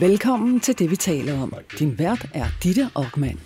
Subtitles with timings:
[0.00, 1.54] Velkommen til det, vi taler om.
[1.78, 3.40] Din vært er Ditte Aukmann.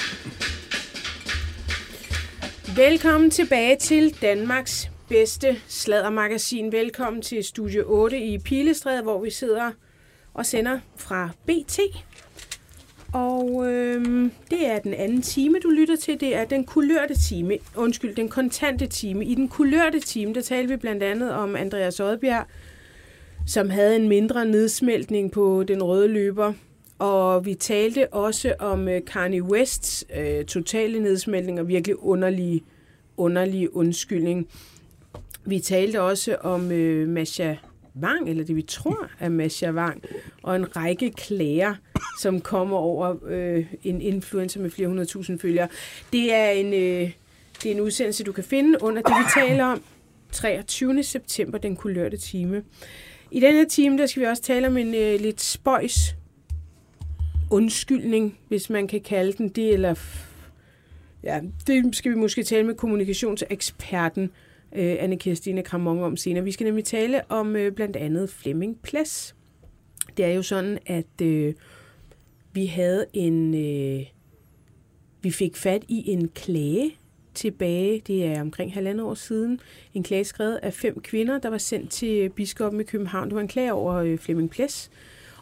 [2.77, 6.73] Velkommen tilbage til Danmarks bedste sladdermagasin.
[6.73, 9.71] Velkommen til Studio 8 i Pilestræde, hvor vi sidder
[10.35, 11.78] og sender fra BT.
[13.12, 16.20] Og øhm, det er den anden time, du lytter til.
[16.20, 17.59] Det er den kulørte time.
[17.77, 19.24] Undskyld, den kontante time.
[19.24, 22.46] I den kulørte time, der talte vi blandt andet om Andreas Oddbjerg,
[23.47, 26.53] som havde en mindre nedsmeltning på den røde løber.
[26.98, 32.63] Og vi talte også om øh, Kanye Wests øh, totale nedsmeltning og virkelig underlige,
[33.16, 34.49] underlige undskyldning.
[35.45, 37.55] Vi talte også om øh, Masha
[38.02, 40.02] Wang, eller det vi tror er Masha Wang,
[40.43, 41.74] og en række klager,
[42.21, 45.69] som kommer over øh, en influencer med flere hundrede tusind følgere.
[46.13, 47.11] Det er en, øh,
[47.63, 49.83] det er en udsendelse, du kan finde under det, vi taler om
[50.33, 51.02] 23.
[51.02, 52.63] september, den kulørte time.
[53.35, 56.17] I denne her time, der skal vi også tale om en øh, lidt spøjs
[57.51, 59.95] undskyldning, hvis man kan kalde den det, eller
[61.23, 64.30] ja, det skal vi måske tale med kommunikationseksperten
[64.72, 66.44] øh, anne Kirstine Kramon om senere.
[66.44, 69.34] Vi skal nemlig tale om øh, blandt andet Flemming Plads.
[70.17, 71.55] Det er jo sådan, at øh,
[72.52, 73.55] vi havde en...
[73.55, 74.06] Øh,
[75.22, 76.96] vi fik fat i en klage
[77.34, 79.61] tilbage, det er omkring halvandet år siden,
[79.94, 83.28] en klage skrevet af fem kvinder, der var sendt til biskoppen i København.
[83.28, 84.91] Det var en klage over øh, Flemming Ples,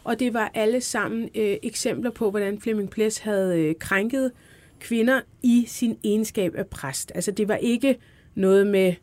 [0.03, 4.31] og det var alle sammen øh, eksempler på, hvordan Flemming Ples havde øh, krænket
[4.79, 7.11] kvinder i sin egenskab af præst.
[7.15, 7.97] Altså det var ikke
[8.35, 8.93] noget med,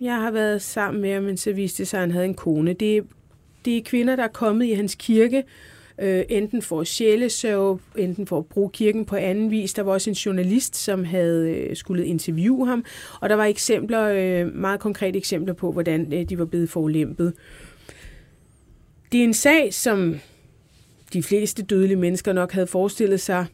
[0.00, 2.34] jeg har været sammen med ham, men så viste det sig, at han havde en
[2.34, 2.72] kone.
[2.72, 3.04] Det,
[3.64, 5.44] det er kvinder, der er kommet i hans kirke,
[5.98, 9.74] øh, enten for sjælesøv, enten for at bruge kirken på anden vis.
[9.74, 12.84] Der var også en journalist, som havde øh, skulle interviewe ham,
[13.20, 17.32] og der var eksempler, øh, meget konkrete eksempler på, hvordan øh, de var blevet forulæmpet.
[19.12, 20.14] Det er en sag, som
[21.12, 23.46] de fleste dødelige mennesker nok havde forestillet sig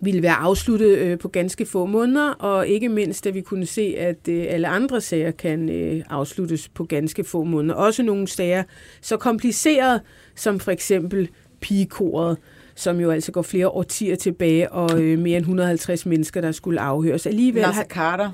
[0.00, 3.94] ville være afsluttet øh, på ganske få måneder, og ikke mindst, at vi kunne se,
[3.98, 7.74] at øh, alle andre sager kan øh, afsluttes på ganske få måneder.
[7.74, 8.62] Også nogle sager
[9.00, 10.00] så kompliceret,
[10.36, 11.28] som for eksempel
[11.64, 12.38] pigekoret,
[12.74, 16.80] som jo altså går flere årtier tilbage, og øh, mere end 150 mennesker, der skulle
[16.80, 17.26] afhøres.
[17.26, 18.30] Alligevel Nasser Carter.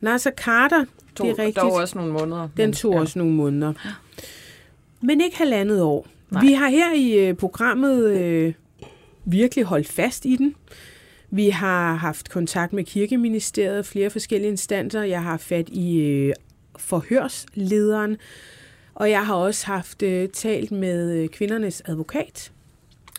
[0.00, 0.84] Nasser Carter,
[1.16, 1.64] tog, det er rigtigt.
[1.64, 2.48] Var også nogle måneder.
[2.56, 3.00] Den tog ja.
[3.00, 3.72] også nogle måneder.
[5.00, 6.06] Men ikke halvandet år.
[6.30, 6.44] Nej.
[6.44, 8.52] Vi har her i øh, programmet øh,
[9.24, 10.54] virkelig holdt fast i den.
[11.30, 15.02] Vi har haft kontakt med Kirkeministeriet, flere forskellige instanser.
[15.02, 16.32] Jeg har fat i øh,
[16.78, 18.16] forhørslederen,
[18.94, 22.52] og jeg har også haft øh, talt med øh, kvindernes advokat.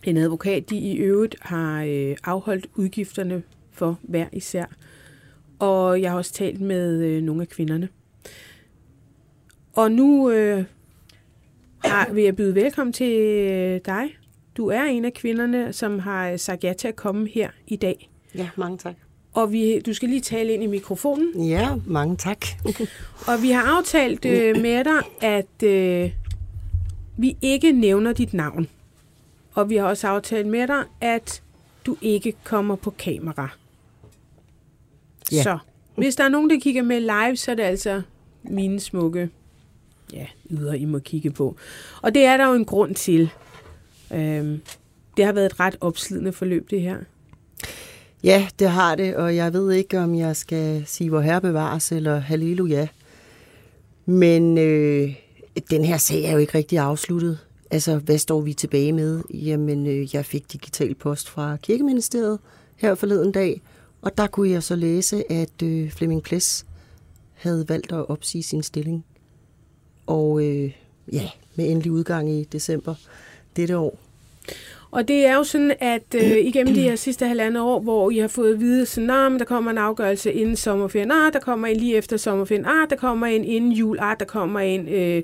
[0.03, 4.66] En advokat, de i øvrigt har øh, afholdt udgifterne for hver især.
[5.59, 7.89] Og jeg har også talt med øh, nogle af kvinderne.
[9.73, 10.63] Og nu øh,
[11.85, 14.17] har, vil jeg byde velkommen til øh, dig.
[14.57, 18.09] Du er en af kvinderne, som har sagt ja til at komme her i dag.
[18.35, 18.95] Ja, mange tak.
[19.34, 21.45] Og vi, du skal lige tale ind i mikrofonen.
[21.45, 22.45] Ja, mange tak.
[23.28, 26.11] og vi har aftalt øh, med dig, at øh,
[27.17, 28.67] vi ikke nævner dit navn.
[29.53, 31.41] Og vi har også aftalt med dig, at
[31.85, 33.50] du ikke kommer på kamera.
[35.31, 35.44] Ja.
[35.44, 35.57] Så
[35.95, 38.01] hvis der er nogen, der kigger med live, så er det altså
[38.44, 39.29] mine smukke
[40.13, 41.56] ja, yder, I må kigge på.
[42.01, 43.29] Og det er der jo en grund til.
[44.13, 44.61] Øhm,
[45.17, 46.97] det har været et ret opslidende forløb, det her.
[48.23, 51.91] Ja, det har det, og jeg ved ikke, om jeg skal sige, hvor herre bevares,
[51.91, 52.88] eller halleluja.
[54.06, 55.16] Men øh,
[55.69, 57.40] den her sag er jo ikke rigtig afsluttet.
[57.71, 59.23] Altså, hvad står vi tilbage med?
[59.33, 62.39] Jamen, øh, jeg fik digital post fra Kirkeministeriet
[62.75, 63.61] her forleden dag,
[64.01, 66.65] og der kunne jeg så læse, at øh, Flemming Ples
[67.33, 69.05] havde valgt at opsige sin stilling.
[70.07, 70.71] Og øh,
[71.11, 72.95] ja, med endelig udgang i december
[73.55, 73.97] dette år.
[74.91, 78.17] Og det er jo sådan, at øh, igennem de her sidste halvandet år, hvor I
[78.17, 81.67] har fået at vide, sådan, nah, der kommer en afgørelse inden sommerferien, ah, der kommer
[81.67, 85.23] en lige efter sommerferien, ah, der kommer en inden jul, ah, der kommer en øh,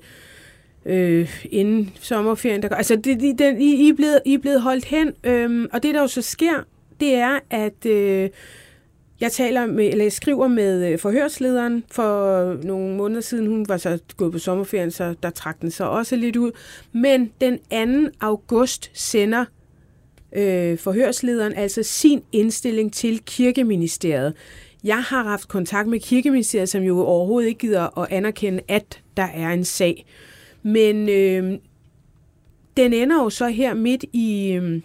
[0.87, 2.61] øh, inden sommerferien.
[2.61, 5.67] Der, altså, det, det, den, I, I, er blevet, I er blevet holdt hen, øh,
[5.73, 6.63] og det der jo så sker,
[6.99, 8.29] det er, at øh,
[9.19, 13.47] jeg taler med, eller jeg skriver med øh, forhørslederen for nogle måneder siden.
[13.47, 16.51] Hun var så gået på sommerferien, så der trak den så også lidt ud.
[16.91, 17.59] Men den
[18.09, 18.11] 2.
[18.19, 19.45] august sender
[20.35, 24.33] øh, forhørslederen altså sin indstilling til kirkeministeriet.
[24.83, 29.27] Jeg har haft kontakt med kirkeministeriet, som jo overhovedet ikke gider at anerkende, at der
[29.33, 30.05] er en sag.
[30.63, 31.59] Men øh,
[32.77, 34.81] den ender jo så her midt i, øh,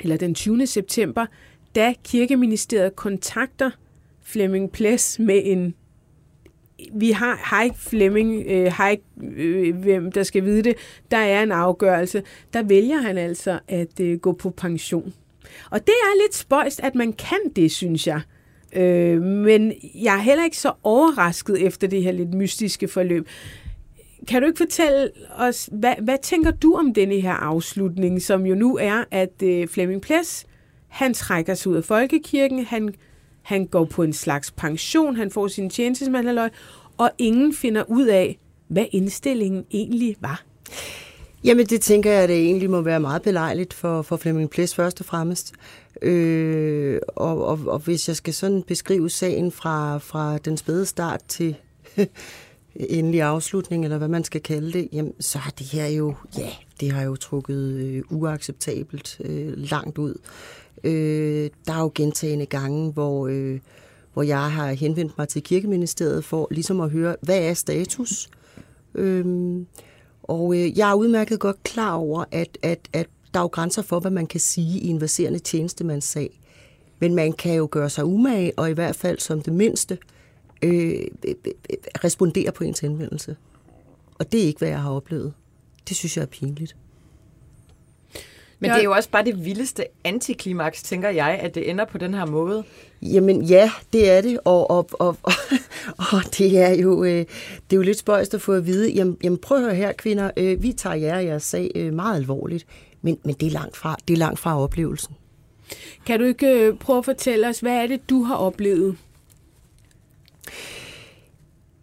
[0.00, 0.66] eller den 20.
[0.66, 1.26] september,
[1.74, 3.70] da kirkeministeriet kontakter
[4.22, 5.74] Flemming Ples med en
[6.92, 9.04] vi har, har ikke Flemming, øh, har ikke
[9.36, 10.74] øh, hvem der skal vide det,
[11.10, 12.22] der er en afgørelse,
[12.52, 15.14] der vælger han altså at øh, gå på pension.
[15.70, 18.20] Og det er lidt spøjst, at man kan det, synes jeg.
[18.76, 23.28] Øh, men jeg er heller ikke så overrasket efter det her lidt mystiske forløb.
[24.28, 28.54] Kan du ikke fortælle os, hvad, hvad tænker du om denne her afslutning, som jo
[28.54, 30.46] nu er, at øh, Flemming Ples,
[30.88, 32.94] han trækker sig ud af folkekirken, han,
[33.42, 36.48] han går på en slags pension, han får sin tjenestesmandaløj,
[36.98, 38.38] og ingen finder ud af,
[38.68, 40.42] hvad indstillingen egentlig var.
[41.44, 44.74] Jamen, det tænker jeg, at det egentlig må være meget belejligt for, for Flemming Ples
[44.74, 45.52] først og fremmest.
[46.02, 51.20] Øh, og, og, og hvis jeg skal sådan beskrive sagen fra, fra den spæde start
[51.28, 51.56] til
[52.76, 56.50] endelig afslutning, eller hvad man skal kalde det, jamen, så har det her jo, ja,
[56.80, 60.14] det har jo trukket øh, uacceptabelt øh, langt ud.
[60.84, 63.60] Øh, der er jo gentagende gange, hvor, øh,
[64.12, 68.28] hvor jeg har henvendt mig til kirkeministeriet for ligesom at høre, hvad er status?
[68.94, 69.56] Øh,
[70.22, 73.82] og øh, jeg er udmærket godt klar over, at, at, at der er jo grænser
[73.82, 76.40] for, hvad man kan sige i en verserende tjenestemandssag.
[76.98, 79.98] Men man kan jo gøre sig umage, og i hvert fald som det mindste,
[80.64, 81.06] øh,
[82.04, 83.36] respondere på ens henvendelse.
[84.18, 85.32] Og det er ikke, hvad jeg har oplevet.
[85.88, 86.76] Det synes jeg er pinligt.
[88.58, 91.98] Men det er jo også bare det vildeste antiklimaks, tænker jeg, at det ender på
[91.98, 92.64] den her måde.
[93.02, 95.06] Jamen ja, det er det, og, og, og,
[95.98, 98.92] og, og det, er jo, øh, det er jo lidt spøjst at få at vide,
[98.92, 101.92] jamen, jamen prøv at høre her kvinder, øh, vi tager jer og jeres sag øh,
[101.92, 102.66] meget alvorligt,
[103.02, 105.14] men, men det, er langt fra, det er langt fra oplevelsen.
[106.06, 108.96] Kan du ikke øh, prøve at fortælle os, hvad er det, du har oplevet?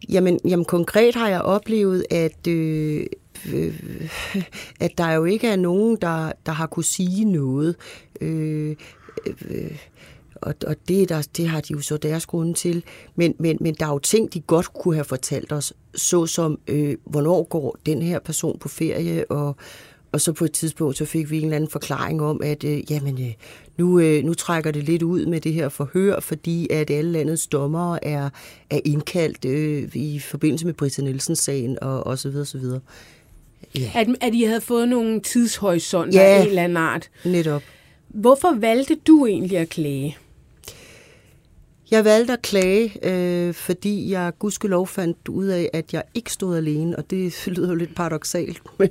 [0.09, 3.05] Jamen, jamen konkret har jeg oplevet, at, øh,
[3.53, 4.09] øh,
[4.79, 7.75] at der jo ikke er nogen, der, der har kunne sige noget.
[8.21, 8.75] Øh,
[9.25, 9.77] øh,
[10.35, 12.83] og, og det, der, det har de jo så deres grunde til.
[13.15, 16.97] Men, men, men der er jo ting, de godt kunne have fortalt os, såsom, øh,
[17.05, 19.55] hvornår går den her person på ferie, og,
[20.11, 22.91] og så på et tidspunkt, så fik vi en eller anden forklaring om, at øh,
[22.91, 23.33] jamen, øh,
[23.77, 27.47] nu, øh, nu trækker det lidt ud med det her forhør, fordi at alle landets
[27.47, 28.29] dommere er,
[28.69, 32.79] er indkaldt øh, i forbindelse med Britta Nielsen-sagen og, og så videre, så videre.
[33.77, 33.91] Ja.
[33.95, 37.09] At, at I havde fået nogle tidshorisonter ja, af en eller anden art.
[37.25, 37.63] netop.
[38.07, 40.17] Hvorfor valgte du egentlig at klage?
[41.91, 46.57] Jeg valgte at klage, øh, fordi jeg gudskelov fandt ud af, at jeg ikke stod
[46.57, 48.89] alene, og det lyder jo lidt paradoxalt, men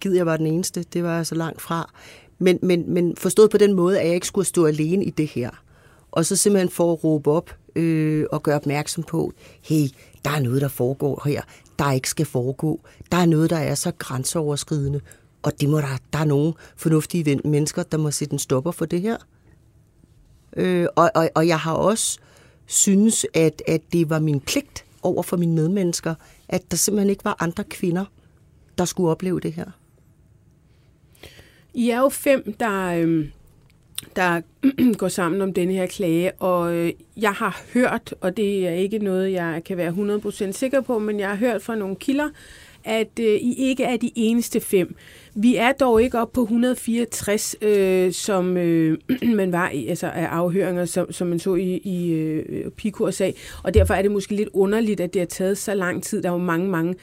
[0.00, 1.92] gider jeg var den eneste, det var jeg så langt fra.
[2.38, 5.26] Men, men, men forstået på den måde, at jeg ikke skulle stå alene i det
[5.26, 5.50] her.
[6.12, 9.32] Og så simpelthen for at råbe op øh, og gøre opmærksom på,
[9.62, 9.86] hey,
[10.24, 11.42] der er noget, der foregår her,
[11.78, 12.80] der ikke skal foregå.
[13.12, 15.00] Der er noget, der er så grænseoverskridende,
[15.42, 18.84] og det må der, der er nogle fornuftige mennesker, der må sætte en stopper for
[18.84, 19.16] det her.
[20.56, 22.18] Øh, og, og, og jeg har også
[22.66, 26.14] synes, at, at det var min pligt over for mine medmennesker,
[26.48, 28.04] at der simpelthen ikke var andre kvinder,
[28.78, 29.70] der skulle opleve det her.
[31.74, 33.28] I er jo fem, der, øh,
[34.16, 34.40] der
[34.98, 38.98] går sammen om denne her klage, og øh, jeg har hørt, og det er ikke
[38.98, 39.90] noget, jeg kan være
[40.48, 42.28] 100% sikker på, men jeg har hørt fra nogle kilder,
[42.86, 44.96] at øh, I ikke er de eneste fem.
[45.34, 48.98] Vi er dog ikke op på 164, øh, som øh,
[49.40, 53.34] man var i, altså af afhøringer, som, som man så i, i øh, Pikur sag,
[53.64, 56.22] og derfor er det måske lidt underligt, at det har taget så lang tid.
[56.22, 56.94] Der er jo mange, mange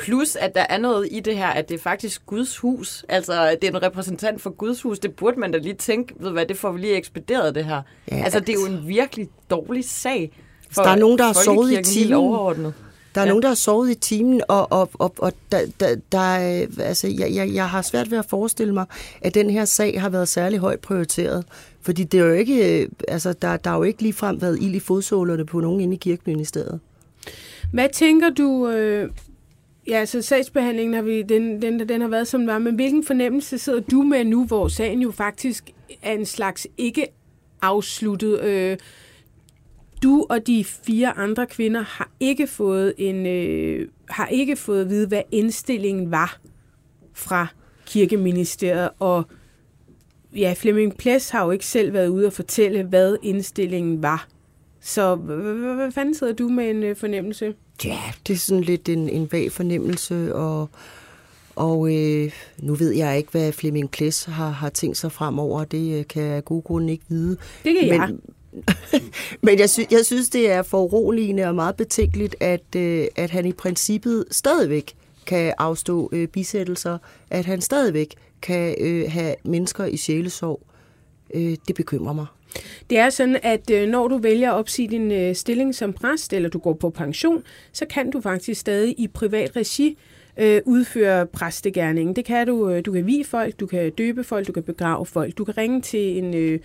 [0.00, 3.04] Plus, at der er noget i det her, at det er faktisk Guds hus.
[3.08, 4.98] Altså, det er en repræsentant for Guds hus.
[4.98, 7.82] Det burde man da lige tænke, ved hvad, det får vi lige ekspederet det her.
[8.10, 10.32] Ja, altså, det er jo en virkelig dårlig sag.
[10.70, 12.14] For der er nogen, der har sovet i timen.
[12.14, 12.74] Overordnet.
[13.16, 13.30] Der er ja.
[13.30, 16.18] nogen, der har sovet i timen, og, og, og, og der, der, der,
[16.78, 18.86] altså, jeg, jeg, jeg har svært ved at forestille mig,
[19.20, 21.44] at den her sag har været særlig højt prioriteret.
[21.82, 24.80] Fordi det er jo ikke, altså, der, der har jo ikke ligefrem været ild i
[24.80, 26.80] fodsålerne på nogen inde i kirkeministeriet.
[27.72, 29.10] Hvad tænker du, øh,
[29.88, 33.04] Ja, så sagsbehandlingen har vi, den, den, den har været som den var, men hvilken
[33.04, 35.70] fornemmelse sidder du med nu, hvor sagen jo faktisk
[36.02, 37.06] er en slags ikke
[37.62, 38.40] afsluttet?
[38.40, 38.76] Øh,
[40.02, 44.90] du og de fire andre kvinder har ikke fået en øh, har ikke fået at
[44.90, 46.38] vide, hvad indstillingen var
[47.12, 47.46] fra
[47.86, 49.24] kirkeministeriet, og
[50.36, 54.28] ja, Flemming Ples har jo ikke selv været ude og fortælle, hvad indstillingen var.
[54.80, 57.54] Så hvad fanden sidder du med en øh, fornemmelse?
[57.84, 60.68] Ja, det er sådan lidt en, en vag fornemmelse, og,
[61.56, 65.64] og øh, nu ved jeg ikke, hvad Flemming Klæs har, har tænkt sig fremover.
[65.64, 67.36] Det øh, kan jeg af gode grunde ikke vide.
[67.64, 68.10] Det kan men, jeg.
[69.42, 73.46] men jeg, sy- jeg synes, det er foruroligende og meget betænkeligt, at, øh, at han
[73.46, 74.94] i princippet stadigvæk
[75.26, 76.98] kan afstå øh, bisættelser,
[77.30, 80.60] at han stadigvæk kan øh, have mennesker i sjælesorg.
[81.34, 82.26] Øh, det bekymrer mig.
[82.90, 86.32] Det er sådan, at øh, når du vælger at opsige din øh, stilling som præst,
[86.32, 89.98] eller du går på pension, så kan du faktisk stadig i privat regi
[90.36, 92.16] øh, udføre præstegærningen.
[92.16, 92.70] Det kan du.
[92.70, 95.38] Øh, du kan vige folk, du kan døbe folk, du kan begrave folk.
[95.38, 96.60] Du kan ringe til en, øh,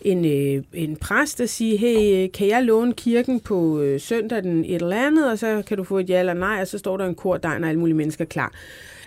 [0.00, 4.42] en, øh, en præst og sige, hey, øh, kan jeg låne kirken på øh, søndag
[4.42, 6.78] den et eller andet, og så kan du få et ja eller nej, og så
[6.78, 8.52] står der en kor, der og alle mulige mennesker klar.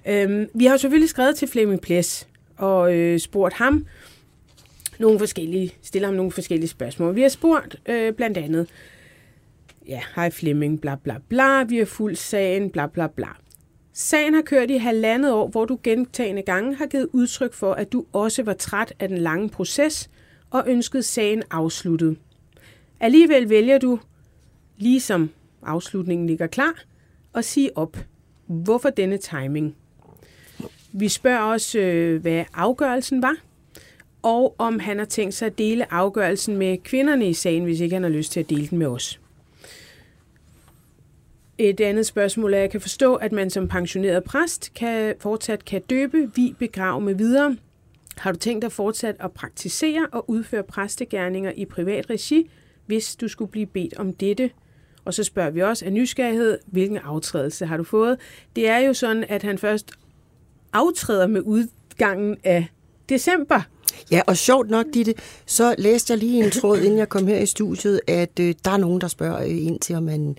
[0.08, 3.86] Øhm, vi har jo selvfølgelig skrevet til Flemming Ples og øh, spurgt ham
[5.00, 7.16] nogle forskellige, stiller ham nogle forskellige spørgsmål.
[7.16, 8.68] Vi har spurgt øh, blandt andet,
[9.88, 13.28] ja, hej Flemming, bla bla bla, vi har fuldt sagen, bla bla bla.
[13.94, 17.92] Sagen har kørt i halvandet år, hvor du gentagende gange har givet udtryk for, at
[17.92, 20.10] du også var træt af den lange proces
[20.52, 22.18] og ønskede sagen afsluttet.
[23.00, 24.00] Alligevel vælger du,
[24.78, 25.30] ligesom
[25.64, 26.84] afslutningen ligger klar,
[27.36, 27.98] at sige op.
[28.46, 29.76] Hvorfor denne timing?
[30.92, 33.36] Vi spørger også, øh, hvad afgørelsen var,
[34.22, 37.96] og om han har tænkt sig at dele afgørelsen med kvinderne i sagen, hvis ikke
[37.96, 39.20] han har lyst til at dele den med os.
[41.58, 45.66] Et andet spørgsmål er, at jeg kan forstå, at man som pensioneret præst kan, fortsat
[45.66, 47.58] kan døbe, vi begrave med videre.
[48.18, 52.50] Har du tænkt dig fortsat at praktisere og udføre præstegærninger i privat regi,
[52.86, 54.50] hvis du skulle blive bedt om dette?
[55.06, 58.18] Og så spørger vi også af nysgerrighed, hvilken aftrædelse har du fået?
[58.56, 59.92] Det er jo sådan, at han først
[60.74, 62.68] aftræder med udgangen af
[63.10, 63.62] december.
[64.12, 65.14] Ja, og sjovt nok, Ditte,
[65.46, 68.72] så læste jeg lige en tråd, inden jeg kom her i studiet, at øh, der
[68.72, 70.38] er nogen, der spørger øh, ind til, om man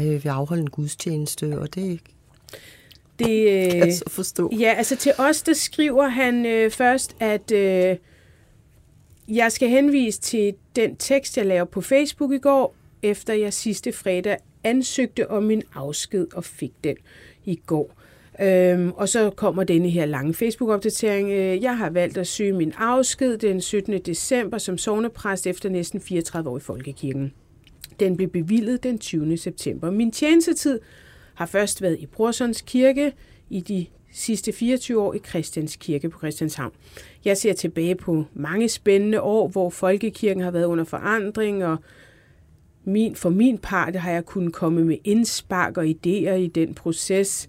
[0.00, 2.00] øh, vil afholde en gudstjeneste, og det
[3.18, 4.50] det, øh, kan så forstå.
[4.58, 7.96] Ja, altså til os, der skriver han øh, først, at øh,
[9.28, 13.92] jeg skal henvise til den tekst, jeg lavede på Facebook i går, efter jeg sidste
[13.92, 16.96] fredag ansøgte om min afsked og fik den
[17.44, 17.90] i går.
[18.40, 21.30] Øhm, og så kommer denne her lange Facebook-opdatering.
[21.30, 24.00] Øh, jeg har valgt at søge min afsked den 17.
[24.00, 27.32] december som sovnepræst efter næsten 34 år i Folkekirken.
[28.00, 29.36] Den blev bevillet den 20.
[29.36, 29.90] september.
[29.90, 30.80] Min tjenestetid
[31.34, 33.12] har først været i Brorsons Kirke
[33.50, 36.72] i de sidste 24 år i Christians Kirke på Christianshavn.
[37.24, 41.76] Jeg ser tilbage på mange spændende år, hvor Folkekirken har været under forandring, og
[42.84, 47.48] min, for min part har jeg kunnet komme med indspark og idéer i den proces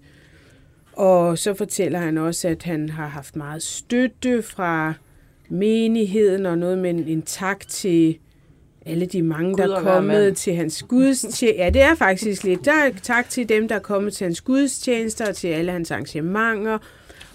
[0.96, 4.94] og så fortæller han også, at han har haft meget støtte fra
[5.48, 8.18] menigheden og noget med en, en tak til
[8.86, 11.54] alle de mange, Gud der er kommet til hans gudstjeneste.
[11.56, 12.64] Ja, det er faktisk lidt.
[12.64, 15.90] Der er tak til dem, der er kommet til hans gudstjenester og til alle hans
[15.90, 16.78] arrangementer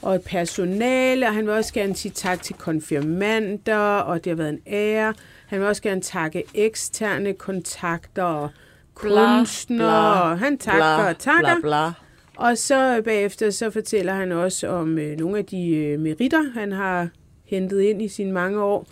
[0.01, 4.49] og personale, og han vil også gerne sige tak til konfirmander, og det har været
[4.49, 5.13] en ære.
[5.47, 8.49] Han vil også gerne takke eksterne kontakter og
[8.93, 10.37] kunstnere.
[10.37, 11.55] Han takker bla, og takker.
[11.61, 11.91] Bla, bla.
[12.35, 16.71] Og så bagefter så fortæller han også om øh, nogle af de øh, meritter, han
[16.71, 17.07] har
[17.45, 18.87] hentet ind i sine mange år.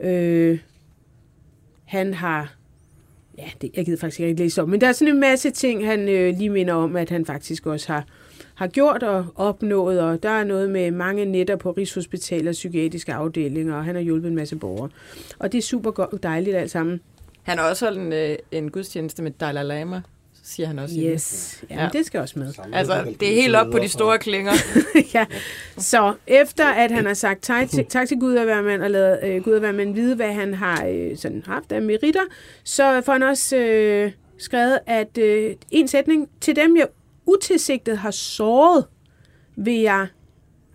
[0.00, 0.58] Øh,
[1.88, 2.54] han har,
[3.38, 5.86] ja, det, jeg gider faktisk ikke læse om, men der er sådan en masse ting,
[5.86, 8.04] han øh, lige minder om, at han faktisk også har,
[8.54, 13.14] har gjort og opnået, og der er noget med mange netter på Rigshospitalet og psykiatriske
[13.14, 14.88] afdelinger, og han har hjulpet en masse borgere.
[15.38, 17.00] Og det er super godt, dejligt alt sammen.
[17.42, 20.02] Han har også holdt en, øh, en gudstjeneste med Dalai Lama
[20.48, 20.94] siger han også.
[20.98, 21.88] Yes, ja, ja.
[21.92, 22.52] det skal også med.
[22.72, 24.52] Altså, det er helt op på de store klinger.
[25.14, 25.26] ja.
[25.78, 28.90] Så efter at han har sagt tak til, tak til Gud at være mand, og
[28.90, 32.20] lavet øh, Gud at være mand vide, hvad han har øh, sådan haft af meritter,
[32.64, 36.86] så får han også øh, skrevet, at øh, en sætning, til dem jeg
[37.26, 38.84] utilsigtet har såret,
[39.56, 40.06] vil jeg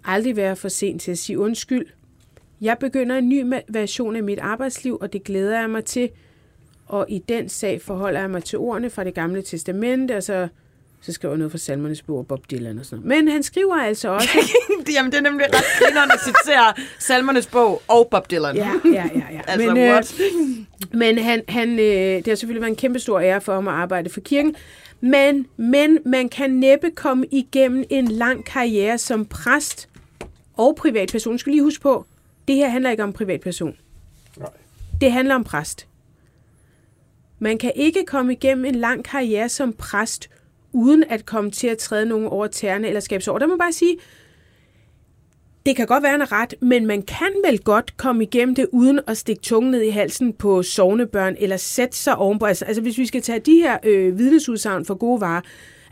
[0.05, 1.85] aldrig være for sent til at sige undskyld.
[2.61, 6.09] Jeg begynder en ny version af mit arbejdsliv, og det glæder jeg mig til,
[6.93, 10.47] og i den sag forholder jeg mig til ordene fra det gamle testamente, og så,
[11.01, 13.23] så skriver jeg noget fra salmernes bog Bob Dylan og sådan noget.
[13.23, 14.29] Men han skriver altså også...
[14.95, 18.55] Jamen, det er nemlig ret grineren at citere salmernes bog og Bob Dylan.
[18.55, 19.03] Ja, ja, ja.
[19.31, 19.41] ja.
[19.47, 20.19] altså, men, what?
[20.19, 20.65] Øh,
[20.99, 23.73] men han, han, øh, det har selvfølgelig været en kæmpe stor ære for ham at
[23.73, 24.55] arbejde for kirken.
[25.01, 29.89] Men, men man kan næppe komme igennem en lang karriere som præst
[30.57, 31.37] og privatperson.
[31.37, 32.05] Skal lige huske på,
[32.47, 33.75] det her handler ikke om privatperson.
[34.37, 34.49] Nej.
[35.01, 35.87] Det handler om præst.
[37.43, 40.29] Man kan ikke komme igennem en lang karriere som præst,
[40.71, 43.37] uden at komme til at træde nogen over tæerne eller skabe sår.
[43.37, 43.97] Der må bare sige,
[45.65, 48.99] det kan godt være, en ret, men man kan vel godt komme igennem det, uden
[49.07, 52.45] at stikke tungen ned i halsen på sovnebørn, eller sætte sig ovenpå.
[52.45, 55.41] Altså, altså hvis vi skal tage de her øh, vidnesudsagn for gode varer,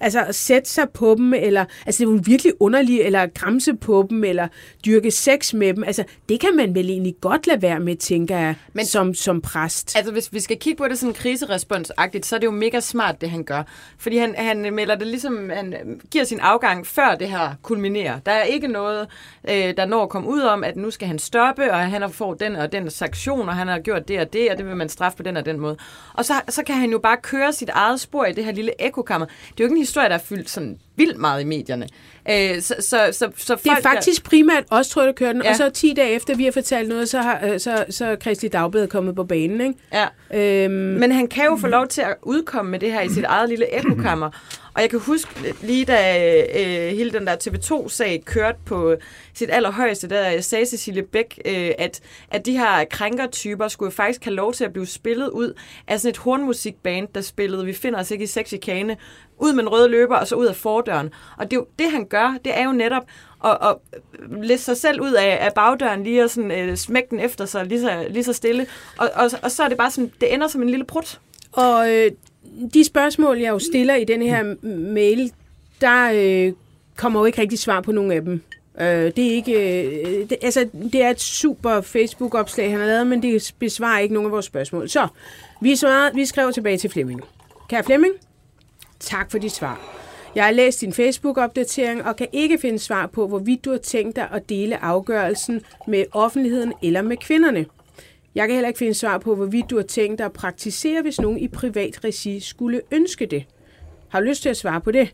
[0.01, 3.73] Altså at sætte sig på dem, eller altså det er jo virkelig underligt, eller græmse
[3.73, 4.47] på dem, eller
[4.85, 5.83] dyrke sex med dem.
[5.83, 9.41] Altså det kan man vel egentlig godt lade være med, tænker jeg, Men, som, som
[9.41, 9.95] præst.
[9.95, 13.21] Altså hvis vi skal kigge på det sådan kriseresponsagtigt, så er det jo mega smart,
[13.21, 13.63] det han gør.
[13.97, 18.19] Fordi han, han melder det ligesom, han giver sin afgang, før det her kulminerer.
[18.19, 19.07] Der er ikke noget,
[19.49, 22.09] øh, der når at komme ud om, at nu skal han stoppe, og han har
[22.09, 24.75] fået den og den sanktion, og han har gjort det og det, og det vil
[24.75, 25.77] man straffe på den og den måde.
[26.13, 28.71] Og så, så kan han jo bare køre sit eget spor i det her lille
[28.79, 29.27] ekokammer.
[29.27, 31.87] Det er jo ikke en historie, der er fyldt sådan vildt meget i medierne.
[32.29, 35.33] Øh, så, så, så, så folk, det er faktisk primært os, tror jeg, der kører
[35.33, 35.41] den.
[35.43, 35.49] Ja.
[35.49, 38.15] Og så 10 dage efter, vi har fortalt noget, så har øh, så, så er
[38.15, 39.61] Kristi Dagblad kommet på banen.
[39.61, 39.73] Ikke?
[39.93, 40.63] Ja.
[40.63, 43.23] Øhm, Men han kan jo få lov til at udkomme med det her i sit
[43.23, 44.29] eget lille ekokammer.
[44.73, 48.95] Og jeg kan huske lige da øh, hele den der TV2-sag kørte på
[49.33, 54.35] sit allerhøjeste, der sagde Cecilie Bæk, øh, at, at de her krænkertyper skulle faktisk have
[54.35, 55.53] lov til at blive spillet ud
[55.87, 58.97] af sådan et hornmusikband, der spillede Vi finder os ikke i sexy kane,
[59.41, 61.09] ud med en rød løber og så ud af fordøren.
[61.37, 63.03] Og det, det han gør, det er jo netop
[63.45, 63.75] at, at
[64.41, 67.65] læse sig selv ud af, af bagdøren lige og sådan, øh, smække den efter sig
[67.65, 68.65] lige så, lige så stille.
[68.97, 71.19] Og, og, og så er det bare sådan, det ender som en lille prut.
[71.51, 72.11] Og øh,
[72.73, 74.55] de spørgsmål, jeg jo stiller i den her
[74.93, 75.31] mail,
[75.81, 76.53] der øh,
[76.97, 78.41] kommer jo ikke rigtig svar på nogen af dem.
[78.81, 83.07] Øh, det er ikke, øh, det, altså, det er et super Facebook-opslag, han har lavet,
[83.07, 84.89] men det besvarer ikke nogen af vores spørgsmål.
[84.89, 85.07] Så,
[85.61, 87.21] vi, svarede, vi skrev tilbage til Flemming.
[87.69, 88.13] Kære Flemming,
[89.01, 89.97] tak for dit svar.
[90.35, 94.15] Jeg har læst din Facebook-opdatering og kan ikke finde svar på, hvorvidt du har tænkt
[94.15, 97.65] dig at dele afgørelsen med offentligheden eller med kvinderne.
[98.35, 101.19] Jeg kan heller ikke finde svar på, hvorvidt du har tænkt dig at praktisere, hvis
[101.19, 103.43] nogen i privat regi skulle ønske det.
[104.09, 105.13] Har du lyst til at svare på det?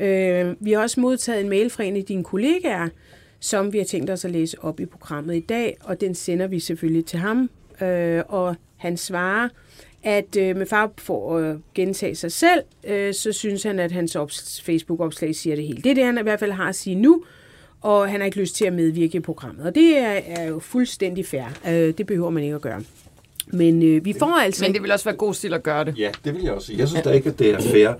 [0.00, 2.88] Øh, vi har også modtaget en mail fra en af dine kollegaer,
[3.40, 6.46] som vi har tænkt os at læse op i programmet i dag, og den sender
[6.46, 7.50] vi selvfølgelig til ham.
[7.80, 9.48] Øh, og han svarer,
[10.02, 14.16] at øh, med far for at gentage sig selv, øh, så synes han, at hans
[14.64, 15.82] Facebook-opslag siger det hele.
[15.82, 17.24] Det er det, han i hvert fald har at sige nu,
[17.80, 19.66] og han har ikke lyst til at medvirke i programmet.
[19.66, 21.44] Og det er, er jo fuldstændig fair.
[21.68, 22.82] Øh, det behøver man ikke at gøre.
[23.52, 24.64] Men øh, vi får altså...
[24.64, 25.98] Men det vil også være god stil at gøre det.
[25.98, 26.78] Ja, det vil jeg også sige.
[26.78, 27.92] Jeg synes da ikke, at det er fair.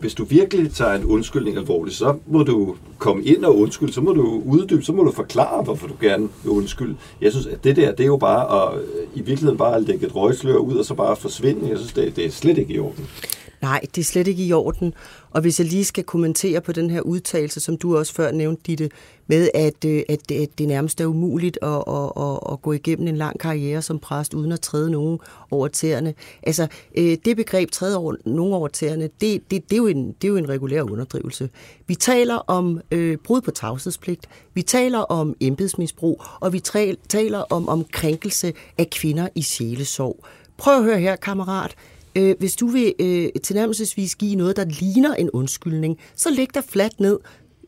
[0.00, 4.00] Hvis du virkelig tager en undskyldning alvorligt, så må du komme ind og undskylde, så
[4.00, 6.96] må du uddybe, så må du forklare, hvorfor du gerne vil undskylde.
[7.20, 8.80] Jeg synes, at det der, det er jo bare at
[9.14, 11.68] i virkeligheden bare at lægge et røgslør ud, og så bare forsvinde.
[11.68, 13.06] Jeg synes, det, det er slet ikke i orden.
[13.62, 14.94] Nej, det er slet ikke i orden.
[15.34, 18.62] Og hvis jeg lige skal kommentere på den her udtalelse, som du også før nævnte,
[18.66, 18.90] Ditte,
[19.26, 23.08] med at, øh, at, at det nærmest er umuligt at, at, at, at gå igennem
[23.08, 25.18] en lang karriere som præst, uden at træde nogen
[25.50, 26.14] over tæerne.
[26.42, 26.66] Altså,
[26.98, 30.24] øh, det begreb træde over, nogen over tæerne, det, det, det, er jo en, det
[30.24, 31.50] er jo en regulær underdrivelse.
[31.86, 36.60] Vi taler om øh, brud på tavshedspligt, vi taler om embedsmisbrug, og vi
[37.08, 40.24] taler om, om krænkelse af kvinder i sjælesorg.
[40.56, 41.74] Prøv at høre her, kammerat.
[42.16, 46.64] Øh, hvis du vil øh, tilnærmelsesvis give noget, der ligner en undskyldning, så læg dig
[46.64, 47.18] fladt ned,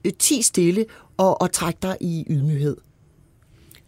[0.05, 0.85] øh, ti stille
[1.17, 2.77] og, og træk dig i ydmyghed.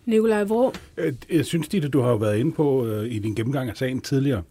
[0.07, 0.73] Nikolaj Vrå?
[0.97, 3.77] Øh, jeg synes, Ditte, du har jo været inde på øh, i din gennemgang af
[3.77, 4.43] sagen tidligere,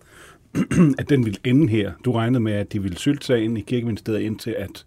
[0.99, 1.91] at den ville ende her.
[2.05, 4.85] Du regnede med, at de ville sylte sagen i kirkeministeriet indtil, at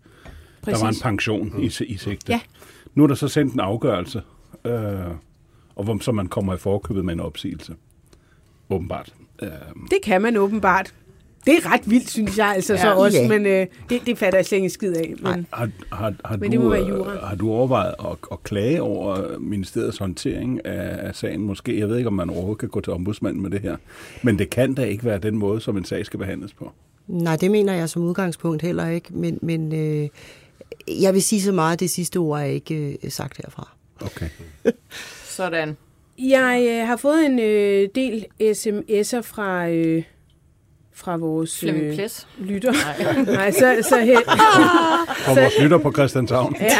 [0.62, 0.78] Præcis.
[0.78, 1.62] der var en pension mm.
[1.62, 2.33] i, i sigte.
[2.33, 2.40] Ja.
[2.94, 4.22] Nu er der så sendt en afgørelse,
[4.64, 4.72] øh,
[5.74, 7.74] og hvor, så man kommer i forkøbet med en opsigelse.
[8.70, 9.14] Åbenbart.
[9.42, 9.48] Øh.
[9.90, 10.94] Det kan man åbenbart.
[11.46, 13.29] Det er ret vildt, synes jeg altså ja, så også, ja.
[13.29, 15.14] men øh, det, det fatter jeg slet ikke skid af.
[15.22, 17.26] Men, har, har, har, men du, det må være jura.
[17.26, 21.40] har du overvejet at, at klage over ministeriets håndtering af, af sagen?
[21.40, 23.76] Måske, jeg ved ikke, om man overhovedet kan gå til ombudsmanden med det her,
[24.22, 26.72] men det kan da ikke være den måde, som en sag skal behandles på.
[27.09, 30.09] Nej, det mener jeg som udgangspunkt heller ikke, men, men øh,
[31.03, 33.68] jeg vil sige så meget, at det sidste ord er ikke øh, sagt herfra.
[34.00, 34.29] Okay.
[35.24, 35.76] Sådan.
[36.18, 39.68] Jeg øh, har fået en øh, del sms'er fra...
[39.68, 40.03] Øh,
[41.00, 41.98] fra vores øh,
[42.38, 42.72] lytter.
[42.72, 43.22] Nej.
[43.36, 44.30] Nej, så, så he-
[45.24, 46.56] fra vores lytter på Christianshavn.
[46.60, 46.70] Ja.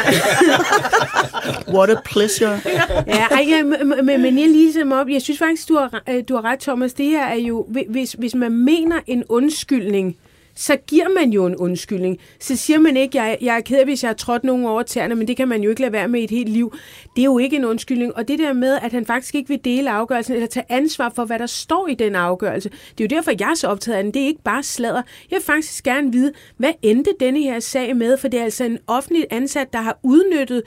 [1.75, 2.59] What a pleasure.
[3.07, 6.35] ja, ej, ja, men, men jeg ligesom op, jeg synes faktisk, du har, øh, du
[6.35, 6.93] har ret, Thomas.
[6.93, 10.15] Det her er jo, hvis, hvis man mener en undskyldning,
[10.55, 12.17] så giver man jo en undskyldning.
[12.39, 14.83] Så siger man ikke, jeg, jeg er ked af, hvis jeg har trådt nogen over
[14.83, 16.75] tæerne, men det kan man jo ikke lade være med i et helt liv.
[17.15, 18.15] Det er jo ikke en undskyldning.
[18.15, 21.25] Og det der med, at han faktisk ikke vil dele afgørelsen, eller tage ansvar for,
[21.25, 24.03] hvad der står i den afgørelse, det er jo derfor, jeg er så optaget af
[24.03, 24.13] den.
[24.13, 25.01] Det er ikke bare sladder.
[25.31, 28.17] Jeg vil faktisk gerne vide, hvad endte denne her sag med?
[28.17, 30.61] For det er altså en offentlig ansat, der har udnyttet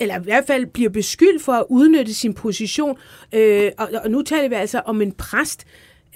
[0.00, 2.96] eller i hvert fald bliver beskyldt for at udnytte sin position.
[3.34, 5.66] Øh, og, og nu taler vi altså om en præst,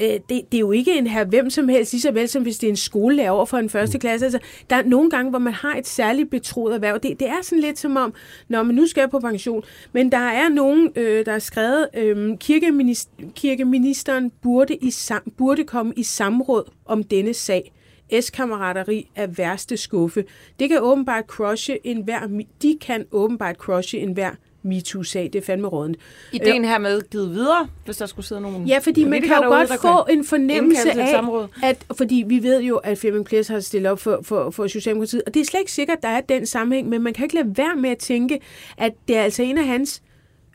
[0.00, 2.42] Øh, det, det er jo ikke en her hvem som helst, lige så vel som
[2.42, 4.26] hvis det er en skolelærer over for en første klasse.
[4.26, 4.38] Altså,
[4.70, 6.98] der er nogle gange, hvor man har et særligt betroet erhverv.
[7.02, 8.14] Det, det er sådan lidt som om,
[8.48, 11.88] når man nu skal jeg på pension, men der er nogen, øh, der har skrevet,
[11.96, 17.72] øh, kirkeminister, kirkeministeren burde, i sam, burde komme i samråd om denne sag
[18.20, 20.24] S-kammerateri af værste skuffe.
[20.59, 24.30] Det kan åbenbart crushe en hver, de kan åbenbart crushe en hver
[24.64, 25.31] MeToo-sag.
[25.33, 25.96] Det er fandme rådent.
[26.33, 29.48] Ideen her med givet videre, hvis der skulle sidde nogen Ja, fordi man kan jo
[29.48, 31.22] godt få en fornemmelse af,
[31.62, 35.22] at, fordi vi ved jo, at Flemming Plæs har stillet op for, for, for Socialdemokratiet,
[35.27, 37.35] og det er slet ikke sikkert, at der er den sammenhæng, men man kan ikke
[37.35, 38.40] lade være med at tænke,
[38.79, 40.03] at det er altså en af hans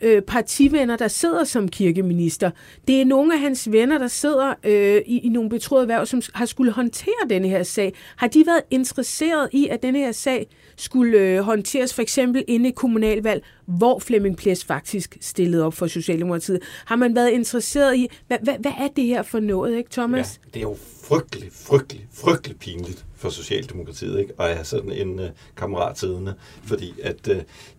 [0.02, 2.50] øh, partivenner, der sidder som kirkeminister.
[2.88, 6.22] Det er nogle af hans venner, der sidder øh, i, i nogle betroede erhverv, som
[6.34, 7.94] har skulle håndtere denne her sag.
[8.16, 12.68] Har de været interesseret i, at denne her sag skulle øh, håndteres for eksempel inde
[12.68, 16.60] i kommunalvalg, hvor Flemming Ples faktisk stillede op for Socialdemokratiet?
[16.84, 20.40] Har man været interesseret i, hvad, hvad, hvad er det her for noget, ikke Thomas?
[20.44, 24.32] Ja, det er jo frygtelig, frygtelig, frygtelig pinligt for Socialdemokratiet, ikke?
[24.38, 25.24] Og jeg har sådan en uh,
[25.56, 26.34] kammerat siddende,
[26.64, 27.36] fordi at uh,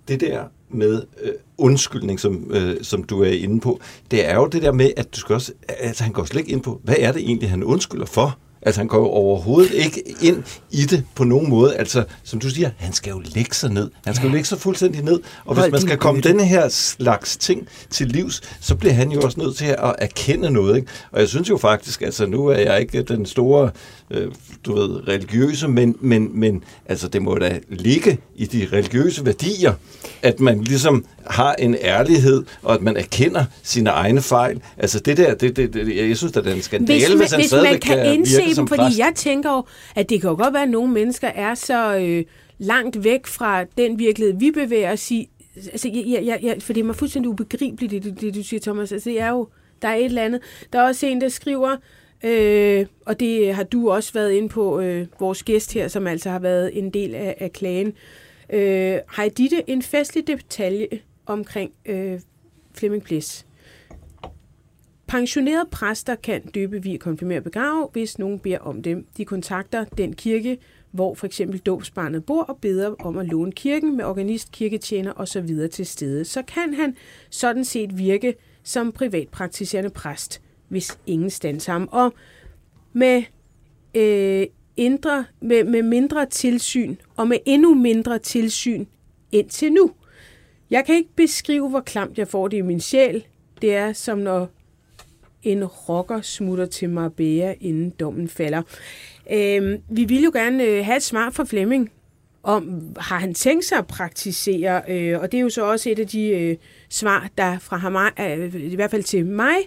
[0.08, 3.80] det der med øh, undskyldning, som, øh, som du er inde på,
[4.12, 6.52] det er jo det der med, at du skal også, altså han går slet ikke
[6.52, 8.38] ind på, hvad er det egentlig, han undskylder for?
[8.62, 11.76] Altså han går jo overhovedet ikke ind i det på nogen måde.
[11.76, 13.90] Altså som du siger, han skal jo lægge sig ned.
[14.06, 15.20] Han skal jo lægge sig fuldstændig ned.
[15.46, 19.22] Og hvis man skal komme denne her slags ting til livs, så bliver han jo
[19.22, 20.76] også nødt til at erkende noget.
[20.76, 20.88] Ikke?
[21.12, 23.72] Og jeg synes jo faktisk, altså nu er jeg ikke den store,
[24.12, 24.32] øh,
[24.66, 29.74] du ved, religiøse, men, men, men altså det må da ligge i de religiøse værdier,
[30.22, 34.62] at man ligesom har en ærlighed, og at man erkender sine egne fejl.
[34.78, 37.40] Altså det der, det, det, det, jeg synes, at det er en skandale, hvis, man,
[37.40, 39.00] hvis, hvis man kan, kan indse dem, fordi præst.
[39.00, 39.64] jeg tænker jo,
[39.96, 42.24] at det kan jo godt være, at nogle mennesker er så øh,
[42.58, 45.30] langt væk fra den virkelighed, vi bevæger os i.
[45.56, 48.60] Altså, jeg, jeg, jeg, for det er mig fuldstændig ubegribeligt, det, det, det du siger,
[48.60, 48.92] Thomas.
[48.92, 49.48] Altså, det er jo,
[49.82, 50.42] der er et eller andet.
[50.74, 51.76] Der er også en, der skriver,
[52.24, 56.30] øh, og det har du også været inde på, øh, vores gæst her, som altså
[56.30, 57.94] har været en del af, af klagen.
[58.54, 60.88] Øh, har Ditte en festlig detalje
[61.26, 62.20] omkring øh,
[62.74, 63.46] Flemming Bliss?
[65.12, 69.06] Pensionerede præster kan døbe, vi konfirmere begrave, hvis nogen beder om det.
[69.18, 70.58] De kontakter den kirke,
[70.92, 75.70] hvor for eksempel dåbsbarnet bor og beder om at låne kirken med organist, kirketjener osv.
[75.72, 76.26] til stede.
[76.26, 76.96] Så kan han
[77.30, 81.90] sådan set virke som privatpraktiserende præst, hvis ingen stands ham.
[81.92, 82.14] Og
[82.94, 83.24] med,
[83.96, 84.48] øh,
[84.78, 88.86] indre, med, med mindre tilsyn og med endnu mindre tilsyn
[89.32, 89.92] indtil nu.
[90.70, 93.26] Jeg kan ikke beskrive, hvor klamt jeg får det i min sjæl.
[93.62, 94.50] Det er som når
[95.44, 98.62] en rocker smutter til Marbella, inden dommen falder.
[99.32, 101.92] Øh, vi vil jo gerne øh, have et svar fra Flemming
[102.44, 106.00] om, har han tænkt sig at praktisere, øh, og det er jo så også et
[106.00, 106.58] af de øh,
[106.90, 109.58] svar, der fra ham, øh, i hvert fald til mig,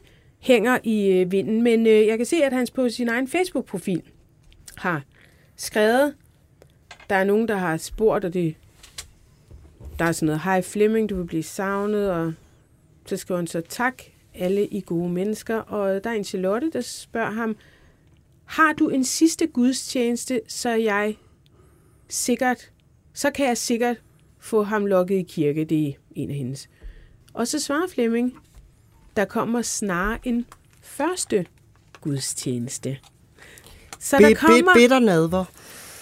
[0.41, 1.63] hænger i øh, vinden.
[1.63, 4.03] Men øh, jeg kan se, at han på sin egen Facebook-profil
[4.77, 5.03] har
[5.57, 6.15] skrevet,
[7.11, 8.55] der er nogen, der har spurgt, og det
[9.99, 12.33] der er sådan noget, hej Flemming, du vil blive savnet, og
[13.07, 14.03] så skriver han så, tak,
[14.35, 15.57] alle i gode mennesker.
[15.57, 17.57] Og der er en Charlotte, der spørger ham,
[18.45, 21.17] har du en sidste gudstjeneste, så jeg
[22.09, 22.71] sikkert,
[23.15, 23.97] så kan jeg sikkert
[24.39, 25.65] få ham lukket i kirke.
[25.65, 26.69] Det er en af hendes.
[27.35, 28.39] Og så svarer Flemming,
[29.17, 30.47] der kommer snarere en
[30.83, 31.47] første
[32.01, 32.99] gudstjeneste.
[33.99, 35.45] Så der kommer, bitter nadver.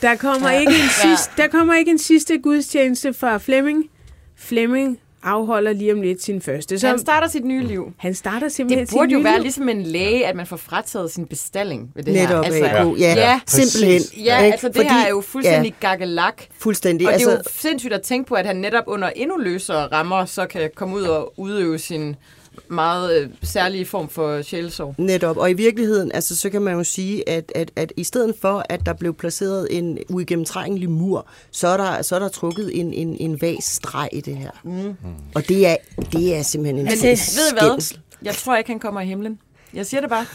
[0.03, 3.91] Der kommer, ikke en sidste, der kommer ikke en sidste gudstjeneste fra Flemming.
[4.35, 6.79] Flemming afholder lige om lidt sin første.
[6.79, 7.93] Så han starter sit nye liv.
[7.97, 9.43] Han starter simpelthen Det burde jo være liv.
[9.43, 12.53] ligesom en læge, at man får frataget sin bestilling ved det Netop her.
[12.53, 14.25] Altså, ja, ja, ja, simpelthen.
[14.25, 16.43] Ja, altså det Fordi, her er jo fuldstændig ja, gakkelak.
[16.59, 17.07] Fuldstændig.
[17.07, 19.87] Og det er altså, jo sindssygt at tænke på, at han netop under endnu løsere
[19.87, 22.17] rammer, så kan komme ud og udøve sin
[22.69, 24.95] meget øh, særlige form for sjælsorg.
[24.99, 28.35] Netop, og i virkeligheden, altså, så kan man jo sige, at, at, at i stedet
[28.41, 32.81] for, at der blev placeret en uigennemtrængelig mur, så er der, så er der trukket
[32.81, 34.51] en, en, en vag streg i det her.
[34.65, 34.95] Mm.
[35.35, 35.77] Og det er,
[36.13, 37.05] det er simpelthen en Men det,
[37.37, 37.97] ved hvad?
[38.23, 39.39] Jeg tror ikke, han kommer i himlen.
[39.75, 40.27] Jeg siger det bare.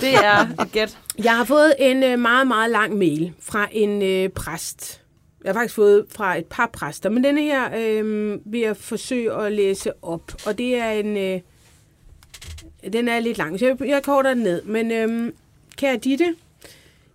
[0.00, 0.98] det er et gæt.
[1.24, 5.01] Jeg har fået en øh, meget, meget lang mail fra en øh, præst,
[5.44, 9.32] jeg har faktisk fået fra et par præster, men denne her øh, vil jeg forsøge
[9.32, 10.32] at læse op.
[10.46, 11.16] Og det er en...
[11.16, 11.40] Øh,
[12.92, 14.62] den er lidt lang, så jeg, jeg korter den ned.
[14.62, 15.32] Men øh,
[15.76, 16.34] kære Ditte,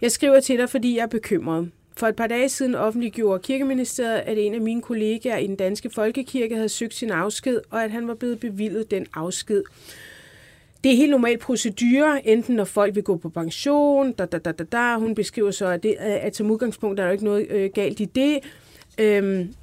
[0.02, 1.72] jeg skriver til dig, fordi jeg er bekymret.
[1.98, 5.90] For et par dage siden offentliggjorde Kirkeministeriet, at en af mine kollegaer i den danske
[5.90, 9.64] folkekirke havde søgt sin afsked, og at han var blevet bevillet den afsked.
[10.84, 14.52] Det er helt normal procedure, enten når folk vil gå på pension, da, da, da,
[14.52, 14.98] da, da.
[14.98, 18.00] hun beskriver så, at, det, øh, at som udgangspunkt er der ikke noget øh, galt
[18.00, 18.40] i det.
[19.00, 19.54] Øhm,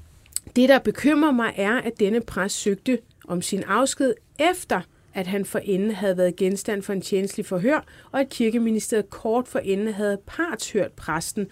[0.56, 2.98] det, der bekymrer mig, er, at denne præst søgte
[3.28, 4.80] om sin afsked efter,
[5.14, 9.88] at han forinden havde været genstand for en tjenestelig forhør, og at kirkeministeriet kort forinden
[9.94, 11.46] havde partshørt præsten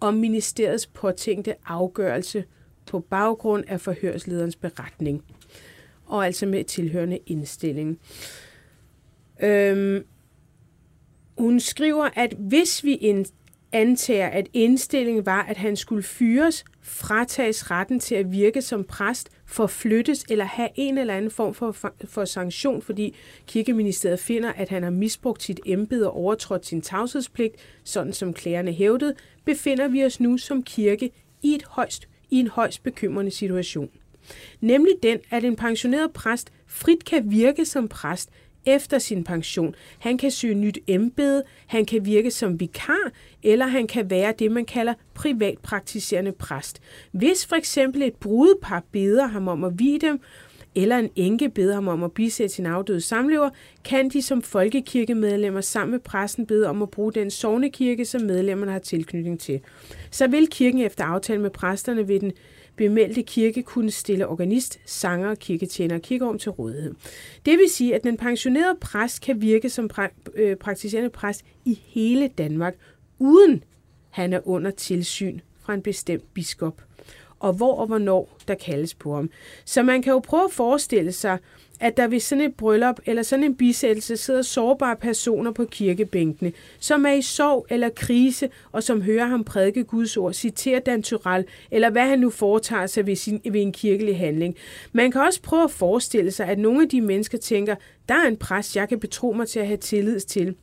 [0.00, 2.44] om ministeriets påtænkte afgørelse
[2.86, 5.22] på baggrund af forhørslederens beretning,
[6.06, 7.98] og altså med tilhørende indstilling.
[9.42, 10.04] Øhm,
[11.38, 13.26] hun skriver, at hvis vi, ind,
[13.74, 19.28] antager, at indstillingen var, at han skulle fyres, fratages retten til at virke som præst,
[19.46, 23.16] forflyttes eller have en eller anden form for, for sanktion, fordi
[23.46, 28.72] kirkeministeriet finder, at han har misbrugt sit embede og overtrådt sin tavshedspligt, sådan som klagerne
[28.72, 31.10] hævdede, befinder vi os nu som kirke
[31.42, 33.90] i, et højst, i en højst bekymrende situation.
[34.60, 38.30] Nemlig den, at en pensioneret præst frit kan virke som præst,
[38.66, 39.74] efter sin pension.
[39.98, 44.52] Han kan søge nyt embede, han kan virke som vikar, eller han kan være det,
[44.52, 46.80] man kalder privatpraktiserende præst.
[47.12, 50.20] Hvis for eksempel et brudepar beder ham om at vide dem,
[50.74, 53.50] eller en enke beder ham om at bisætte sin afdøde samlever,
[53.84, 58.72] kan de som folkekirkemedlemmer sammen med præsten bede om at bruge den sovnekirke, som medlemmerne
[58.72, 59.60] har tilknytning til.
[60.10, 62.32] Så vil kirken efter aftale med præsterne ved den
[62.76, 66.94] bemeldte kirke kunne stille organist, sanger, kirketjener og kirkeorm til rådighed.
[67.46, 71.80] Det vil sige, at den pensionerede præst kan virke som pra- øh, praktiserende præst i
[71.84, 72.74] hele Danmark,
[73.18, 73.64] uden
[74.10, 76.82] han er under tilsyn fra en bestemt biskop
[77.38, 79.30] og hvor og hvornår der kaldes på ham.
[79.64, 81.38] Så man kan jo prøve at forestille sig,
[81.80, 86.52] at der ved sådan et bryllup eller sådan en bisættelse sidder sårbare personer på kirkebænkene,
[86.78, 91.02] som er i sorg eller krise, og som hører ham prædike Guds ord, citere Dan
[91.02, 94.56] Tyrell, eller hvad han nu foretager sig ved, sin, ved en kirkelig handling.
[94.92, 97.74] Man kan også prøve at forestille sig, at nogle af de mennesker tænker,
[98.08, 100.54] der er en præst, jeg kan betro mig til at have tillid til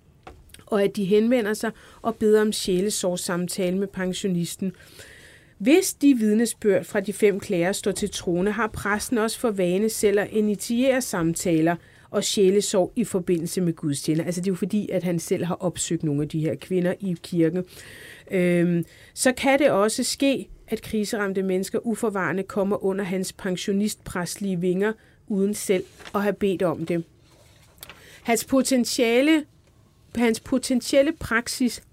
[0.71, 1.71] og at de henvender sig
[2.01, 4.73] og beder om sjælesorgssamtale med pensionisten.
[5.61, 9.89] Hvis de vidnesbørn fra de fem klager står til trone, har præsten også for vane
[9.89, 11.75] selv at initiere samtaler
[12.09, 14.23] og sjælesorg i forbindelse med gudstjener.
[14.23, 16.93] Altså det er jo fordi, at han selv har opsøgt nogle af de her kvinder
[16.99, 17.65] i kirken.
[18.31, 24.93] Øhm, så kan det også ske, at kriseramte mennesker uforvarende kommer under hans pensionistpræstlige vinger,
[25.27, 25.83] uden selv
[26.15, 27.03] at have bedt om det.
[28.23, 29.45] Hans potentiale,
[30.15, 31.83] hans potentielle praksis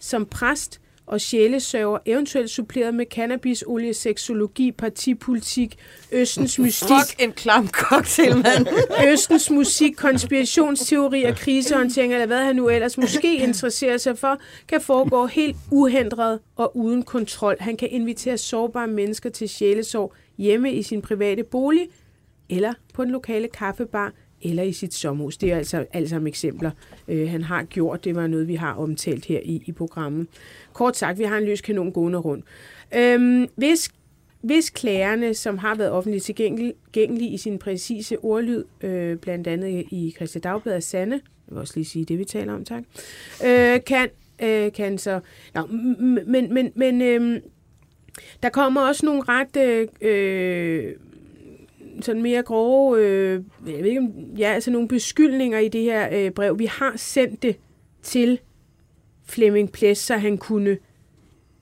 [0.00, 0.79] som præst
[1.10, 5.76] og sjælesøver, eventuelt suppleret med cannabisolie, seksologi, partipolitik,
[6.12, 6.88] Østens mystik.
[6.88, 8.66] Fuck en klam cocktail, mand.
[9.12, 14.80] Østens musik, konspirationsteori og krisehåndtering, eller hvad han nu ellers måske interesserer sig for, kan
[14.80, 17.56] foregå helt uhindret og uden kontrol.
[17.60, 21.88] Han kan invitere sårbare mennesker til sjælesorg hjemme i sin private bolig,
[22.48, 25.36] eller på en lokale kaffebar, eller i sit sommerhus.
[25.36, 26.70] Det er altså alle sammen eksempler,
[27.08, 28.04] øh, han har gjort.
[28.04, 30.26] Det var noget, vi har omtalt her i, i programmet.
[30.72, 32.44] Kort sagt, vi har en løs kanon gående rundt.
[32.94, 33.90] Øhm, hvis,
[34.40, 40.14] hvis klagerne, som har været offentligt tilgængelige i sin præcise ordlyd, øh, blandt andet i
[40.16, 42.82] Christi Dagblad og Sande, jeg vil også lige sige det, vi taler om, tak,
[43.44, 44.08] øh, kan,
[44.42, 45.20] øh, kan så...
[45.54, 47.40] Nå, men men, men øh,
[48.42, 49.56] der kommer også nogle ret...
[49.56, 50.94] Øh, øh
[52.02, 54.08] sådan mere grove, øh, jeg ved ikke,
[54.38, 56.58] ja, altså nogle beskyldninger i det her øh, brev.
[56.58, 57.56] Vi har sendt det
[58.02, 58.38] til
[59.26, 60.78] Flemming Ples, så han kunne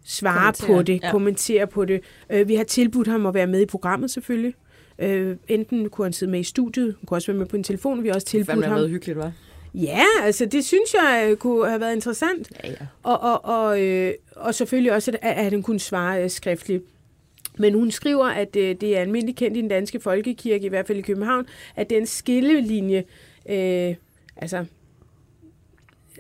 [0.05, 1.11] svare på det, ja.
[1.11, 2.01] kommentere på det.
[2.31, 4.55] Øh, vi har tilbudt ham at være med i programmet selvfølgelig.
[4.99, 7.65] Øh, enten kunne han sidde med i studiet, han kunne også være med på en
[7.65, 8.59] telefon, vi har også tilbudt ham.
[8.59, 9.33] Det har været hyggeligt, var.
[9.75, 12.51] Ja, altså det synes jeg øh, kunne have været interessant.
[12.65, 12.87] Ja, ja.
[13.03, 16.85] Og, og, og, øh, og selvfølgelig også, at, at han kunne svare øh, skriftligt.
[17.59, 20.87] Men hun skriver, at øh, det er almindeligt kendt i den danske folkekirke, i hvert
[20.87, 23.05] fald i København, at den skillelinje,
[23.49, 23.95] øh,
[24.37, 24.65] altså,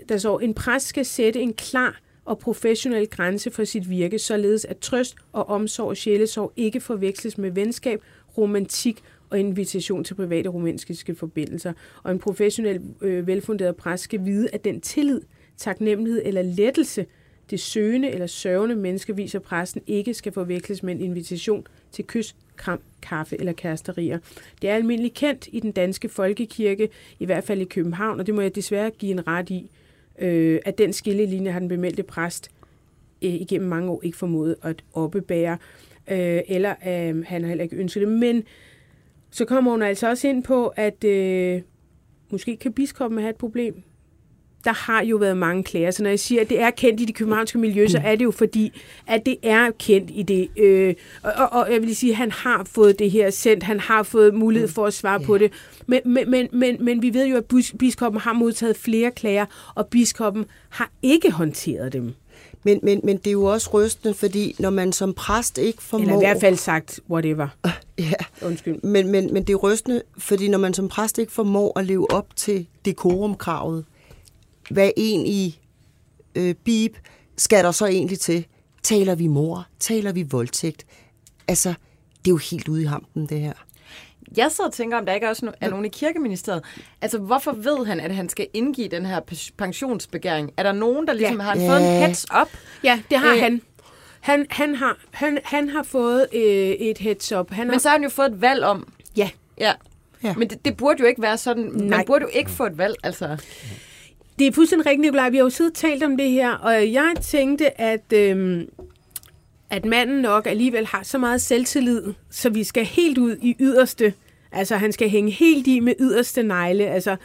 [0.08, 4.64] der så en præst skal sætte en klar og professionel grænse for sit virke, således
[4.64, 8.02] at trøst og omsorg og sjælesorg ikke forveksles med venskab,
[8.38, 11.72] romantik og invitation til private romantiske forbindelser.
[12.02, 15.20] Og en professionel, øh, velfunderet præst skal vide, at den tillid,
[15.56, 17.06] taknemmelighed eller lettelse,
[17.50, 22.36] det søgende eller sørgende menneske viser præsten ikke skal forveksles med en invitation til kys,
[22.56, 24.18] kram, kaffe eller kæresterier.
[24.62, 28.34] Det er almindeligt kendt i den danske folkekirke, i hvert fald i København, og det
[28.34, 29.70] må jeg desværre give en ret i,
[30.18, 32.50] øh, at den skillelinje har den bemeldte præst
[33.22, 35.58] øh, igennem mange år ikke formået at oppebære,
[36.10, 38.08] øh, eller øh, han har heller ikke ønsket det.
[38.08, 38.44] Men
[39.30, 41.62] så kommer hun altså også ind på, at øh,
[42.30, 43.82] måske kan biskoppen have et problem
[44.64, 45.90] der har jo været mange klager.
[45.90, 48.24] Så når jeg siger, at det er kendt i det københavnske miljø, så er det
[48.24, 50.48] jo fordi, at det er kendt i det.
[50.56, 54.02] Øh, og, og jeg vil sige, at han har fået det her sendt, han har
[54.02, 55.26] fået mulighed for at svare ja.
[55.26, 55.52] på det.
[55.86, 57.44] Men, men, men, men, men vi ved jo, at
[57.78, 62.14] biskoppen har modtaget flere klager, og biskoppen har ikke håndteret dem.
[62.64, 66.02] Men, men, men det er jo også rystende, fordi når man som præst ikke formår...
[66.02, 67.48] Eller i hvert fald sagt, whatever.
[67.64, 67.70] Uh,
[68.10, 68.46] ja.
[68.46, 68.82] Undskyld.
[68.82, 72.10] Men, men, men det er rystende, fordi når man som præst ikke formår at leve
[72.10, 73.84] op til dekorumkravet,
[74.70, 75.60] hvad en i
[76.34, 76.96] øh, bib
[77.36, 78.46] skal der så egentlig til?
[78.82, 79.66] Taler vi mor?
[79.80, 80.86] Taler vi voldtægt?
[81.48, 81.68] Altså,
[82.18, 83.52] det er jo helt ude i hampen, det her.
[84.36, 86.64] Jeg sidder og tænker, om der ikke også er nogen i kirkeministeriet.
[87.00, 89.20] Altså, hvorfor ved han, at han skal indgive den her
[89.58, 90.52] pensionsbegæring?
[90.56, 91.42] Er der nogen, der ligesom ja.
[91.42, 91.70] har ja.
[91.70, 92.48] fået en heads up?
[92.84, 93.40] Ja, det har øh.
[93.40, 93.62] han.
[94.20, 97.50] Han, han, har, han, han har fået øh, et heads up.
[97.50, 97.80] Han Men har...
[97.80, 98.92] så har han jo fået et valg om...
[99.16, 99.30] Ja.
[99.58, 99.72] Ja.
[100.22, 100.34] ja.
[100.34, 101.64] Men det, det burde jo ikke være sådan.
[101.64, 101.96] Nej.
[101.96, 103.36] Man burde jo ikke få et valg, altså.
[104.38, 105.30] Det er fuldstændig rigtigt, Nicolaj.
[105.30, 108.12] Vi har jo siddet og talt om det her, og jeg tænkte, at...
[108.14, 108.66] Øh,
[109.70, 114.14] at manden nok alligevel har så meget selvtillid, så vi skal helt ud i yderste.
[114.52, 117.16] Altså, han skal hænge helt i med yderste negle, altså,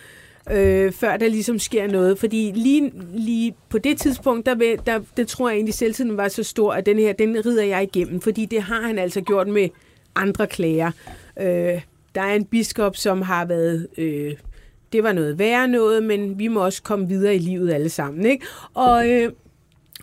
[0.51, 2.19] øh, før der ligesom sker noget.
[2.19, 6.27] Fordi lige, lige på det tidspunkt, der, der, der, der tror jeg egentlig, selvtilliden var
[6.27, 8.21] så stor, at den her, den rider jeg igennem.
[8.21, 9.69] Fordi det har han altså gjort med
[10.15, 10.91] andre klager.
[11.39, 11.81] Øh,
[12.15, 13.87] der er en biskop, som har været...
[13.97, 14.33] Øh,
[14.93, 18.25] det var noget værre noget, men vi må også komme videre i livet alle sammen.
[18.25, 18.45] Ikke?
[18.73, 19.31] Og, øh,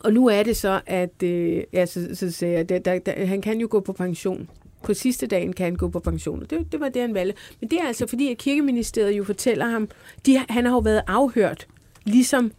[0.01, 3.27] og nu er det så, at øh, ja, så, så sagde jeg, der, der, der,
[3.27, 4.49] han kan jo gå på pension.
[4.83, 6.41] På sidste dagen kan han gå på pension.
[6.51, 7.41] Det, det var det, han valgte.
[7.61, 9.89] Men det er altså fordi, at kirkeministeriet jo fortæller ham,
[10.27, 11.67] de, han har jo været afhørt,
[12.05, 12.53] ligesom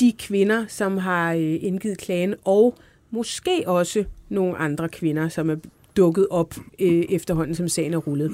[0.00, 2.74] de kvinder, som har øh, indgivet klagen, og
[3.10, 5.56] måske også nogle andre kvinder, som er
[5.96, 8.32] dukket op øh, efterhånden, som sagen er rullet.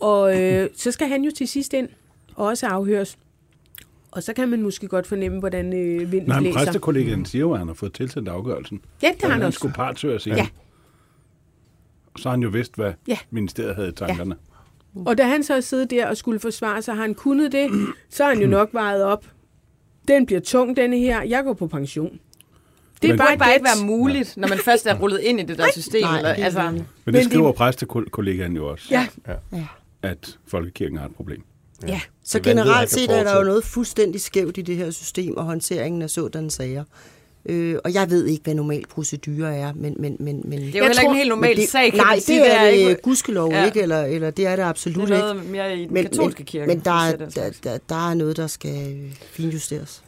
[0.00, 1.88] Og øh, så skal han jo til sidst ind
[2.36, 3.18] også afhøres.
[4.10, 7.52] Og så kan man måske godt fornemme, hvordan øh, vinden Nej, men præstekollegaen siger jo,
[7.52, 8.80] at han har fået tilsendt afgørelsen.
[9.02, 9.56] Ja, det har han, han også.
[9.56, 10.46] skulle partsøges Ja.
[12.16, 13.18] Så har han jo vidst, hvad Ja.
[13.30, 14.36] ministeriet havde i tankerne.
[15.06, 17.70] Og da han så siddet der og skulle forsvare sig, har han kunnet det,
[18.10, 19.26] så har han jo nok vejet op.
[20.08, 21.22] Den bliver tung, denne her.
[21.22, 22.18] Jeg går på pension.
[23.02, 25.58] Det er burde bare ikke være muligt, når man først er rullet ind i det
[25.58, 26.02] der system.
[26.02, 29.06] Nej, eller, det er altså, Men det skriver præstekollegaen jo også, Ja,
[29.52, 29.66] Ja.
[30.02, 31.42] at folkekirken har et problem.
[31.88, 32.00] Ja.
[32.24, 35.36] Så er vanvittigt, generelt set er der jo noget fuldstændig skævt i det her system
[35.36, 36.84] og håndteringen af sådanne sager.
[37.48, 39.94] Øh, og jeg ved ikke, hvad normal procedure er, men...
[39.98, 41.68] men, men, men det er jo Jeg heller ikke tror- en helt normal men det,
[41.68, 42.40] sag, kan Nej, sige.
[42.40, 43.64] det er ikke, det gudskelov Ja.
[43.66, 45.34] ikke, eller, eller det er det absolut det er ikke.
[45.34, 46.66] noget mere i den Men, katolske men, kirke.
[46.66, 48.98] men der, hvis er, der, der, der er noget, der skal
[49.30, 50.02] finjusteres.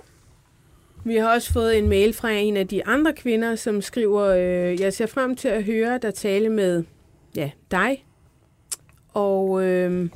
[1.05, 4.81] Vi har også fået en mail fra en af de andre kvinder, som skriver, øh,
[4.81, 6.85] jeg ser frem til at høre dig tale med
[7.37, 8.05] ja, dig,
[9.15, 10.09] og øh,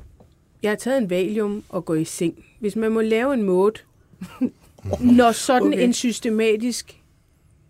[0.62, 2.44] jeg har taget en valium og går i seng.
[2.60, 3.72] Hvis man må lave en måde,
[5.00, 5.84] når sådan Okay.
[5.84, 6.98] en systematisk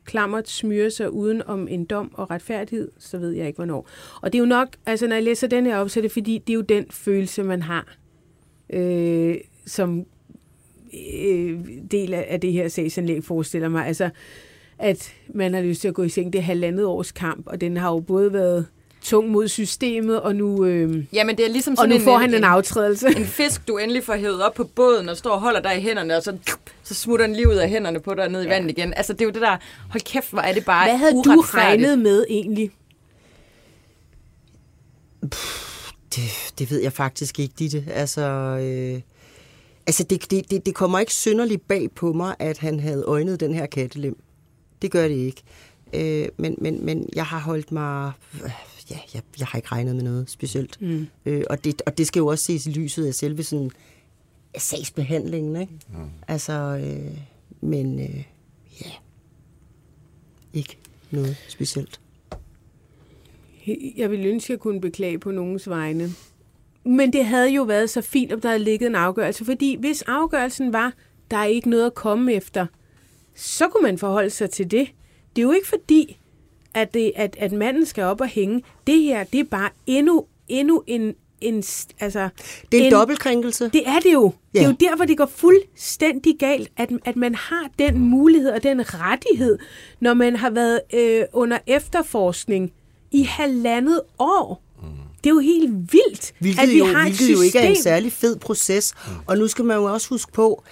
[0.04, 3.88] klammert smyrer sig uden om en dom og retfærdighed, så ved jeg ikke hvornår.
[4.22, 6.12] Og det er jo nok, altså når jeg læser den her op, så er det
[6.12, 7.96] fordi, det er jo den følelse, man har,
[8.70, 10.04] øh, som
[11.14, 13.86] øh, del af af det her sagsanlæg forestiller mig.
[13.86, 14.10] Altså,
[14.78, 16.32] at man har lyst til at gå i seng.
[16.32, 18.66] Det er halvandet års kamp, og den har jo både været
[19.04, 22.18] tung mod systemet, og nu, øh, Jamen, det er ligesom og sådan nu en, får
[22.18, 23.06] han en, en aftrædelse.
[23.16, 25.80] en fisk, du endelig får hævet op på båden og står og holder dig i
[25.80, 26.36] hænderne, og så,
[26.82, 28.94] så smutter den lige ud af hænderne på dig og ned i vandet igen.
[28.94, 29.56] Altså, det er jo det der,
[29.90, 32.70] hold kæft, hvor er det bare Hvad havde du regnet med egentlig?
[36.16, 37.84] Det, det ved jeg faktisk ikke, Ditte.
[37.90, 39.00] Altså, øh,
[39.86, 43.40] altså det, det, det, det kommer ikke synderligt bag på mig, at han havde øjnet
[43.40, 44.16] den her kattelem.
[44.82, 45.42] Det gør det ikke.
[45.92, 48.12] Øh, men, men, men jeg har holdt mig...
[48.90, 50.80] Ja, jeg, jeg har ikke regnet med noget specielt.
[50.80, 51.06] Mm.
[51.26, 53.70] Øh, og, det, og det skal jo også ses i lyset af selve sådan,
[54.54, 55.56] af sagsbehandlingen.
[55.56, 55.72] Ikke?
[55.88, 56.10] Mm.
[56.28, 57.18] Altså, øh,
[57.60, 58.24] men øh,
[58.84, 58.90] ja,
[60.52, 60.76] ikke
[61.10, 62.00] noget specielt.
[63.96, 66.10] Jeg ville ønske, at jeg kunne beklage på nogens vegne.
[66.84, 70.02] Men det havde jo været så fint, om der havde ligget en afgørelse, fordi hvis
[70.02, 70.92] afgørelsen var,
[71.30, 72.66] der er ikke noget at komme efter,
[73.34, 74.88] så kunne man forholde sig til det.
[75.36, 76.18] Det er jo ikke fordi,
[76.74, 78.62] at, det, at, at manden skal op og hænge.
[78.86, 81.14] Det her, det er bare endnu, endnu en...
[81.40, 81.56] en
[82.00, 82.28] altså,
[82.72, 83.70] Det er en, en dobbeltkrænkelse.
[83.72, 84.32] Det er det jo.
[84.54, 84.58] Ja.
[84.58, 88.50] Det er jo der, hvor det går fuldstændig galt, at, at man har den mulighed
[88.50, 89.58] og den rettighed,
[90.00, 92.72] når man har været øh, under efterforskning
[93.10, 94.62] i halvandet år.
[95.24, 97.36] Det er jo helt vildt, Hvilket, at vi jo, har et system.
[97.36, 98.94] jo ikke er en særlig fed proces.
[99.26, 100.62] Og nu skal man jo også huske på,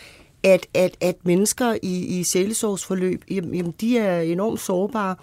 [0.43, 5.15] at, at, at mennesker i, i sjælesorgsforløb, jamen, jamen, de er enormt sårbare,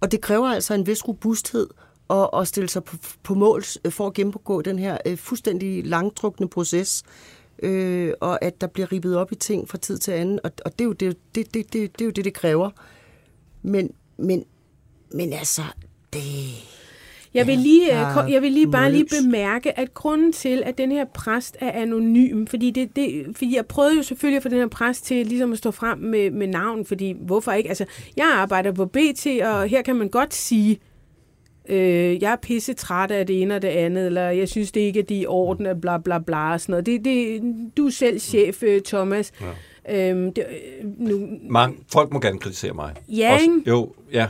[0.00, 1.68] og det kræver altså en vis robusthed
[2.10, 5.86] at, at stille sig på, på mål øh, for at gennemgå den her øh, fuldstændig
[5.86, 7.02] langtrukne proces,
[7.62, 10.78] øh, og at der bliver ribbet op i ting fra tid til anden, og, og
[10.78, 12.70] det, er jo, det, det, det, det, det er jo det, det kræver.
[13.62, 14.44] Men, men,
[15.14, 15.62] men altså,
[16.12, 16.22] det...
[17.34, 20.78] Jeg vil lige, jeg ja, jeg vil lige bare lige bemærke, at grunden til, at
[20.78, 24.48] den her præst er anonym, fordi, det, det, fordi jeg prøvede jo selvfølgelig at få
[24.48, 27.68] den her præst til ligesom at stå frem med, med navn, fordi hvorfor ikke?
[27.68, 27.84] Altså,
[28.16, 30.78] jeg arbejder på BT, og her kan man godt sige,
[31.68, 34.80] øh, jeg er pisse træt af det ene og det andet, eller jeg synes det
[34.80, 36.86] ikke, at de er i orden, og bla bla bla, og sådan noget.
[36.86, 37.42] Det, det,
[37.76, 39.32] du er selv chef, øh, Thomas.
[39.40, 40.10] Ja.
[40.10, 42.94] Øhm, det, øh, nu, Mange, folk må gerne kritisere mig.
[43.08, 44.26] Ja, Også, jo, ja.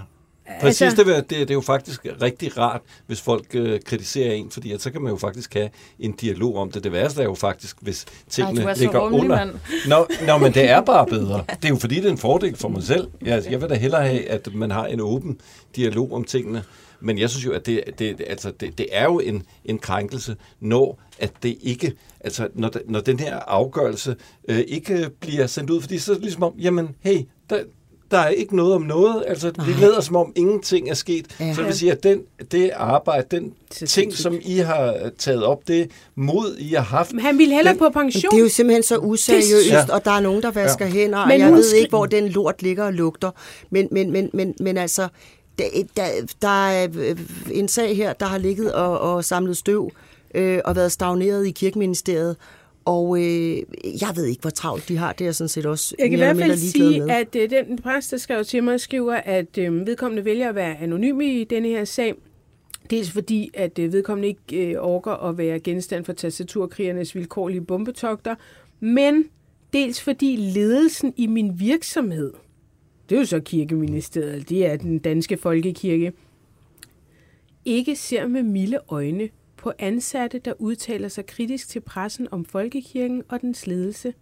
[0.61, 1.05] Præcis, altså...
[1.05, 4.82] det, det, det er jo faktisk rigtig rart, hvis folk øh, kritiserer en, fordi at
[4.82, 6.84] så kan man jo faktisk have en dialog om det.
[6.84, 9.46] Det værste er jo faktisk, hvis tingene Ej, ligger rummelig, under.
[9.88, 11.44] Nå, nå, men det er bare bedre.
[11.62, 13.09] Det er jo fordi, det er en fordel for mig selv.
[13.22, 15.40] Jeg, jeg vil da hellere have, at man har en åben
[15.76, 16.62] dialog om tingene.
[17.01, 20.36] Men jeg synes jo, at det, det, altså det, det er jo en, en krænkelse,
[20.61, 24.16] når at det ikke, altså når, når den her afgørelse
[24.48, 27.18] øh, ikke bliver sendt ud, fordi så er det ligesom om, jamen hey,
[27.51, 27.62] der,
[28.11, 29.24] der er ikke noget om noget.
[29.26, 29.66] Altså, Nej.
[29.66, 31.26] det lader som om ingenting er sket.
[31.40, 31.54] Ja.
[31.54, 32.20] Så det vil sige, at den,
[32.52, 37.12] det arbejde, den ting, som I har taget op, det mod, I har haft...
[37.12, 38.30] Men han ville hellere den, på pension.
[38.30, 39.84] Det er jo simpelthen så useriøst, ja.
[39.94, 40.92] og der er nogen, der vasker ja.
[40.92, 43.30] hænder, men og jeg ved ikke, hvor den lort ligger og lugter.
[43.70, 45.08] Men, men, men, men, men altså,
[45.58, 45.64] der,
[45.96, 46.06] der,
[46.42, 46.88] der er
[47.52, 49.90] en sag her, der har ligget og, og samlet støv
[50.34, 52.36] øh, og været stagneret i kirkeministeriet,
[52.91, 55.12] og øh, jeg ved ikke, hvor travlt de har.
[55.12, 57.11] Det er sådan set også Jeg kan i hvert fald sige, med.
[57.11, 60.78] at øh, den præst, der skrev til mig, skriver, at øh, vedkommende vælger at være
[60.78, 62.14] anonym i denne her sag.
[62.91, 68.34] Dels fordi, at øh, vedkommende ikke øh, orker at være genstand for tastaturkrigernes vilkårlige bombetogter,
[68.80, 69.24] men
[69.72, 72.32] dels fordi ledelsen i min virksomhed,
[73.09, 76.12] det er jo så kirkeministeriet, det er den danske folkekirke,
[77.64, 79.28] ikke ser med milde øjne
[79.61, 84.14] på ansatte, der udtaler sig kritisk til pressen om folkekirken og dens ledelse.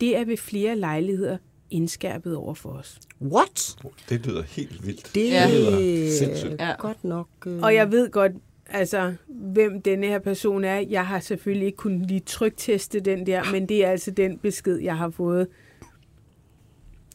[0.00, 1.38] Det er ved flere lejligheder
[1.70, 3.00] indskærpet over for os.
[3.22, 3.76] What?
[4.08, 5.10] Det lyder helt vildt.
[5.14, 5.50] Det, ja.
[5.50, 6.60] lyder sindssygt.
[6.60, 6.74] Ja.
[6.78, 7.28] godt nok.
[7.46, 7.62] Øh...
[7.62, 8.32] Og jeg ved godt,
[8.66, 10.78] altså, hvem denne her person er.
[10.78, 14.76] Jeg har selvfølgelig ikke kunnet lige trykteste den der, men det er altså den besked,
[14.78, 15.48] jeg har fået.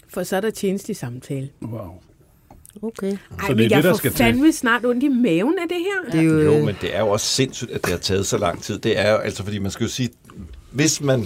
[0.07, 1.49] For så er der tjenestelig samtale.
[1.61, 1.91] Wow.
[2.81, 3.11] Okay.
[3.11, 3.17] Ej,
[3.47, 4.53] så det er jeg det, der skal fandme til.
[4.53, 6.11] snart ondt i maven af det her.
[6.11, 8.37] Det er jo, jo, men det er jo også sindssygt, at det har taget så
[8.37, 8.79] lang tid.
[8.79, 10.09] Det er jo altså, fordi man skal jo sige,
[10.71, 11.25] hvis man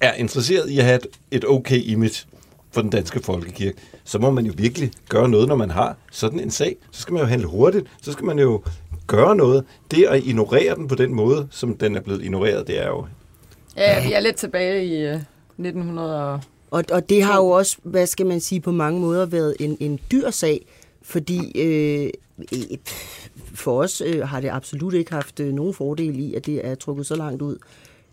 [0.00, 2.26] er interesseret i at have et, et okay image
[2.72, 6.40] for den danske folkekirke, så må man jo virkelig gøre noget, når man har sådan
[6.40, 6.76] en sag.
[6.90, 7.86] Så skal man jo handle hurtigt.
[8.02, 8.62] Så skal man jo
[9.06, 9.64] gøre noget.
[9.90, 13.06] Det at ignorere den på den måde, som den er blevet ignoreret, det er jo...
[13.76, 15.04] Ja, vi er lidt tilbage i
[15.58, 16.40] 1900
[16.74, 19.76] og, og det har jo også, hvad skal man sige, på mange måder været en,
[19.80, 20.66] en dyr sag,
[21.02, 22.10] fordi øh,
[23.54, 26.74] for os øh, har det absolut ikke haft øh, nogen fordel i, at det er
[26.74, 27.56] trukket så langt ud.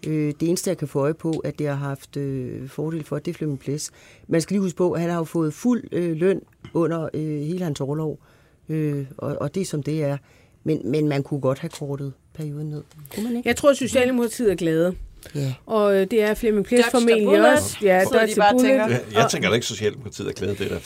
[0.08, 3.20] Øh, det eneste, jeg kan få øje på, at det har haft øh, fordel for,
[3.20, 3.92] det er Flemming Plæs.
[4.28, 6.42] Man skal lige huske på, at han har jo fået fuld øh, løn
[6.74, 8.20] under øh, hele hans overlov,
[8.70, 10.18] øh, og, og det som det er.
[10.64, 12.84] Men, men man kunne godt have kortet perioden ned.
[13.16, 13.50] Kunne man ikke?
[13.50, 14.96] Jeg tror, at Socialdemokratiet er glade.
[15.36, 15.54] Ja.
[15.66, 17.78] Og øh, det er Flemming Plis formentlig også.
[17.82, 18.88] Ja, så de bare tænker.
[18.88, 20.56] Jeg, jeg tænker da ikke, Socialdemokratiet er glade.
[20.56, 20.80] Det er da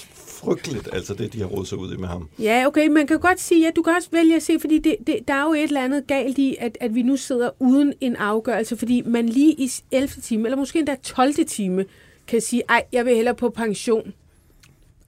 [0.46, 2.30] frygteligt, altså det, de har rådet sig ud i med ham.
[2.40, 4.96] Ja, okay, man kan godt sige, at du kan også vælge at se, fordi det,
[5.08, 7.94] det, der er jo et eller andet galt i, at, at vi nu sidder uden
[8.02, 10.08] en afgørelse, fordi man lige i 11.
[10.08, 11.34] time, eller måske endda 12.
[11.48, 11.86] time,
[12.28, 14.14] kan sige, ej, jeg vil hellere på pension.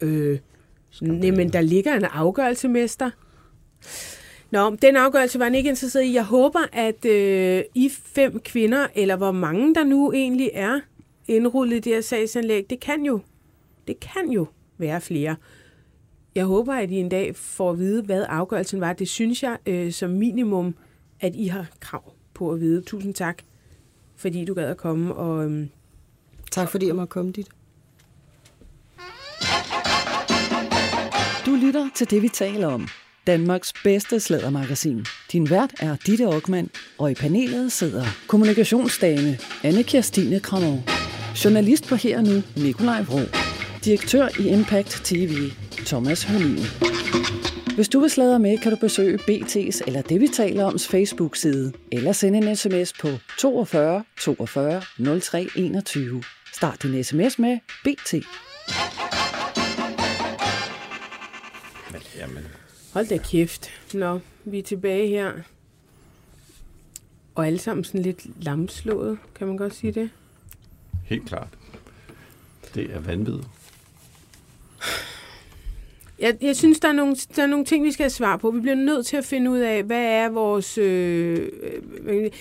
[0.02, 0.40] Øh,
[1.02, 3.10] nej, men der ligger en afgørelse, mester.
[4.52, 6.14] Nå, den afgørelse var han ikke interesseret i.
[6.14, 10.80] Jeg håber, at øh, I fem kvinder, eller hvor mange der nu egentlig er
[11.28, 13.20] indrullet i det her sagsanlæg, det kan jo,
[13.88, 15.36] det kan jo være flere.
[16.36, 18.94] Jeg håber, at I en dag får at vide, hvad afgørelsen var.
[18.94, 20.76] Det synes jeg øh, som minimum,
[21.20, 22.82] at I har krav på at vide.
[22.82, 23.38] Tusind tak,
[24.16, 25.16] fordi du gad at komme.
[25.16, 25.68] Og, øh,
[26.52, 27.48] tak fordi jeg måtte komme dit.
[31.46, 32.88] Du lytter til det, vi taler om.
[33.28, 35.06] Danmarks bedste slædermagasin.
[35.32, 40.80] Din vært er Ditte Aukmann, og i panelet sidder kommunikationsdame Anne Kirstine Kramov,
[41.44, 43.20] journalist på Her Nu Nikolaj Vrå,
[43.86, 45.52] direktør i Impact TV
[45.86, 46.66] Thomas Hørlin.
[47.76, 51.74] Hvis du vil sladre med, kan du besøge BT's eller det, vi taler om, Facebook-side,
[51.92, 53.08] eller sende en sms på
[53.40, 54.82] 42 42
[55.22, 56.24] 03 21.
[56.54, 58.14] Start din sms med BT.
[62.18, 62.46] Jamen,
[62.98, 63.70] Hold da kæft.
[63.94, 65.32] Nå, vi er tilbage her.
[67.36, 70.10] Og alle sammen sådan lidt lamslået, kan man godt sige det?
[71.06, 71.48] Helt klart.
[72.76, 73.48] Det er vanvittigt.
[76.20, 78.52] Jeg, jeg synes, der er, nogle, der er nogle ting, vi skal have svar på.
[78.52, 80.78] Vi bliver nødt til at finde ud af, hvad er vores...
[80.78, 81.50] Øh,
[82.04, 82.32] øh,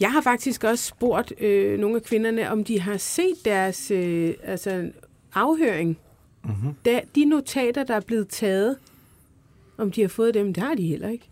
[0.00, 4.34] jeg har faktisk også spurgt øh, nogle af kvinderne, om de har set deres øh,
[4.42, 4.90] altså,
[5.34, 5.98] afhøring.
[6.44, 6.74] Mm-hmm.
[6.84, 8.76] Da, de notater, der er blevet taget,
[9.78, 11.28] om de har fået dem, det har de heller ikke.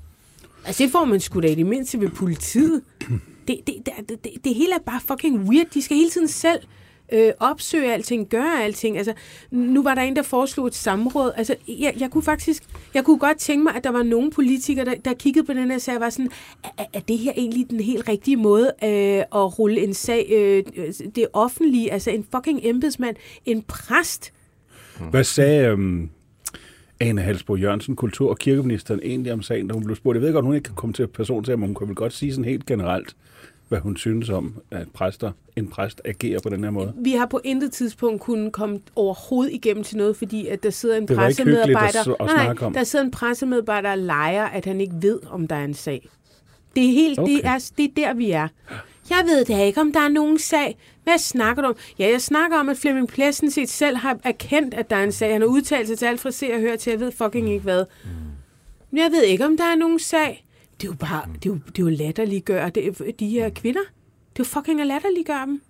[0.64, 2.82] Altså, det får man sgu da i det mindste ved politiet.
[3.48, 3.74] Det, det,
[4.08, 5.66] det, det, det hele er bare fucking weird.
[5.74, 6.58] De skal hele tiden selv
[7.12, 8.98] øh, opsøge alting, gøre alting.
[8.98, 9.12] Altså,
[9.50, 11.32] nu var der en, der foreslog et samråd.
[11.36, 12.62] Altså, jeg, jeg kunne faktisk,
[12.94, 15.70] jeg kunne godt tænke mig, at der var nogle politikere, der, der kiggede på den
[15.70, 16.30] her sag og var sådan,
[16.78, 20.64] er, er det her egentlig den helt rigtige måde øh, at rulle en sag, øh,
[21.14, 24.32] det offentlige, altså en fucking embedsmand, en præst?
[25.10, 26.08] Hvad sagde, øh,
[27.00, 30.16] Ane Halsbo Jørgensen, kultur- og kirkeministeren, egentlig om sagen, da hun blev spurgt.
[30.16, 32.12] Jeg ved godt, hun ikke kan komme til person til, men hun kan vel godt
[32.12, 33.16] sige sådan helt generelt,
[33.68, 36.92] hvad hun synes om, at præster, en præst agerer på den her måde.
[36.96, 40.96] Vi har på intet tidspunkt kunnet komme overhovedet igennem til noget, fordi at der sidder
[40.96, 42.00] en pressemedarbejder...
[42.00, 45.48] At, at nej, nej, der sidder en pressemedarbejder og leger, at han ikke ved, om
[45.48, 46.08] der er en sag.
[46.76, 47.32] Det er, helt, okay.
[47.32, 48.48] det, er, det er der, vi er.
[49.10, 50.78] Jeg ved da ikke, om der er nogen sag.
[51.04, 51.76] Hvad snakker du om?
[51.98, 55.12] Ja, jeg snakker om, at Flemming Plessen set selv har erkendt, at der er en
[55.12, 55.32] sag.
[55.32, 57.62] Han har udtalt sig til alt fra se og høre til, jeg ved fucking ikke
[57.62, 57.84] hvad.
[58.90, 60.46] Men jeg ved ikke, om der er nogen sag.
[60.80, 63.80] Det er jo bare, det er jo, det er jo latterliggøre det, de her kvinder.
[64.32, 65.62] Det er jo fucking at latterliggøre dem.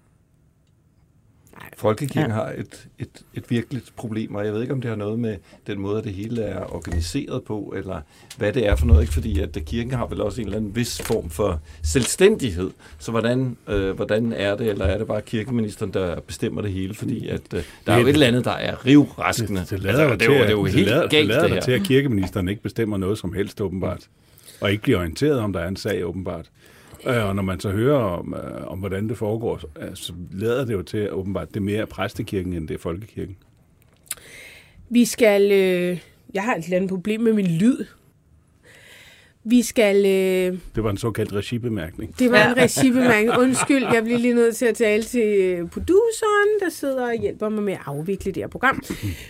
[1.77, 2.35] Folkekirken ja.
[2.35, 5.37] har et, et, et virkeligt problem, og jeg ved ikke, om det har noget med
[5.67, 8.01] den måde, det hele er organiseret på, eller
[8.39, 9.13] hvad det er for noget, ikke?
[9.13, 12.71] fordi at kirken har vel også en eller anden vis form for selvstændighed.
[12.99, 16.95] Så hvordan, øh, hvordan er det, eller er det bare kirkeministeren, der bestemmer det hele?
[16.95, 19.61] Fordi at, øh, der er jo et eller andet, der er rivraskende.
[19.61, 21.27] Det, det lader altså, det, er jo, det er jo helt det lader, galt, det,
[21.27, 21.61] lader det her.
[21.61, 24.09] til, at kirkeministeren ikke bestemmer noget som helst, åbenbart.
[24.61, 26.51] Og ikke bliver orienteret, om der er en sag, åbenbart.
[27.07, 29.61] Øh, og når man så hører om, øh, om hvordan det foregår,
[29.95, 33.37] så øh, lader det jo til, åbenbart det er mere præstekirken, end det er folkekirken.
[34.89, 35.53] Vi skal...
[35.53, 36.01] Øh,
[36.35, 37.85] jeg har et eller andet problem med min lyd.
[39.47, 39.97] Vi skal...
[39.97, 42.19] Øh, det var en såkaldt regibemærkning.
[42.19, 43.39] Det var en regibemærkning.
[43.39, 47.63] Undskyld, jeg bliver lige nødt til at tale til produceren, der sidder og hjælper mig
[47.63, 48.83] med at afvikle det her program.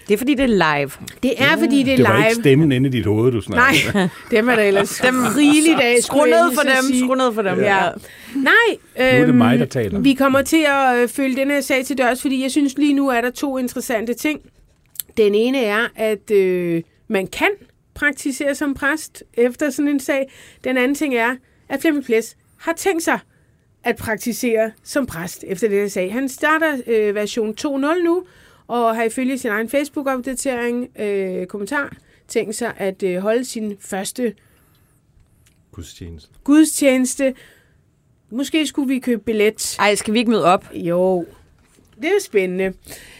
[0.09, 0.47] Det er fordi, det er
[0.79, 0.91] live.
[1.23, 2.07] Det er fordi, det er live.
[2.07, 4.99] Det var ikke stemmen inde i dit hoved, du snakker Nej, dem er der ellers
[4.99, 5.97] dem rigeligt af.
[6.03, 7.59] Skru ned for dem, skru ned for dem.
[7.59, 7.85] Ja.
[7.85, 7.91] ja.
[8.35, 8.55] Nej,
[8.99, 10.01] øhm, nu er det mig, der taler.
[10.01, 12.95] Vi kommer til at øh, følge den her sag til dørs, fordi jeg synes lige
[12.95, 14.41] nu er der to interessante ting.
[15.17, 17.49] Den ene er, at øh, man kan
[17.95, 20.33] praktisere som præst efter sådan en sag.
[20.65, 21.37] Den anden ting er,
[21.69, 23.19] at Flemming Ples har tænkt sig
[23.85, 26.13] at praktisere som præst efter den sag.
[26.13, 28.25] Han starter øh, version 2.0 nu,
[28.67, 31.97] og har ifølge sin egen Facebook-opdatering øh, kommentar
[32.29, 34.35] tænkt sig at øh, holde sin første
[35.73, 36.31] gudstjeneste.
[36.45, 37.35] gudstjeneste.
[38.31, 39.77] Måske skulle vi købe billet.
[39.79, 40.71] Ej, skal vi ikke møde op?
[40.75, 41.27] Jo,
[41.97, 42.73] det er spændende.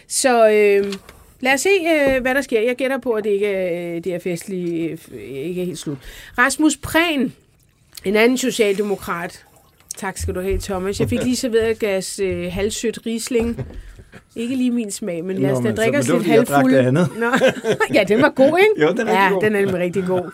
[0.07, 0.93] Så øh,
[1.45, 2.61] Lad os se, øh, hvad der sker.
[2.61, 5.97] Jeg gætter på, at det ikke er, det er festligt, øh, ikke er helt slut.
[6.37, 7.33] Rasmus Prehn,
[8.05, 9.45] en anden socialdemokrat.
[9.97, 10.99] Tak skal du have, Thomas.
[10.99, 13.65] Jeg fik lige serveret et gas øh, halvsødt risling.
[14.35, 16.91] Ikke lige min smag, men lad os da drikke os lidt halvfuld.
[16.91, 17.31] Nå.
[17.93, 18.81] ja, den var god, ikke?
[18.81, 19.41] Jo, den er ja, god.
[19.41, 20.31] den er nemlig rigtig god.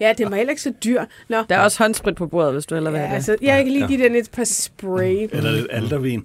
[0.00, 1.04] Ja, den var heller ikke så dyr.
[1.28, 1.36] Nå.
[1.48, 3.28] Der er også håndsprit på bordet, hvis du heller vil ja, have det.
[3.28, 5.28] Altså, jeg kan lige give den et par spray.
[5.32, 6.24] Eller lidt aldervin.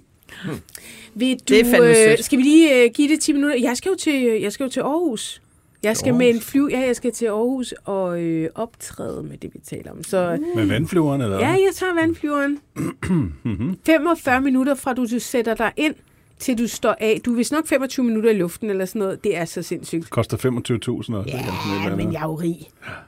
[1.14, 2.18] Vil du, det er fandme sødt.
[2.18, 3.56] øh, skal vi lige øh, give det 10 minutter?
[3.56, 5.42] Jeg skal jo til, jeg skal jo til Aarhus.
[5.82, 6.18] Jeg skal Aarhus.
[6.18, 9.90] med en flyv, ja, jeg skal til Aarhus og øh, optræde med det, vi taler
[9.90, 10.04] om.
[10.04, 12.58] Så, Med vandflyveren, eller ja, jeg tager vandflyveren.
[13.86, 15.94] 45 minutter fra du sætter dig ind,
[16.38, 17.20] til du står af.
[17.24, 19.24] Du er vist nok 25 minutter i luften eller sådan noget.
[19.24, 20.10] Det er så sindssygt.
[20.10, 20.42] Koster 25.000
[21.16, 21.22] også.
[21.88, 22.56] Ja, men jeg er jo rig.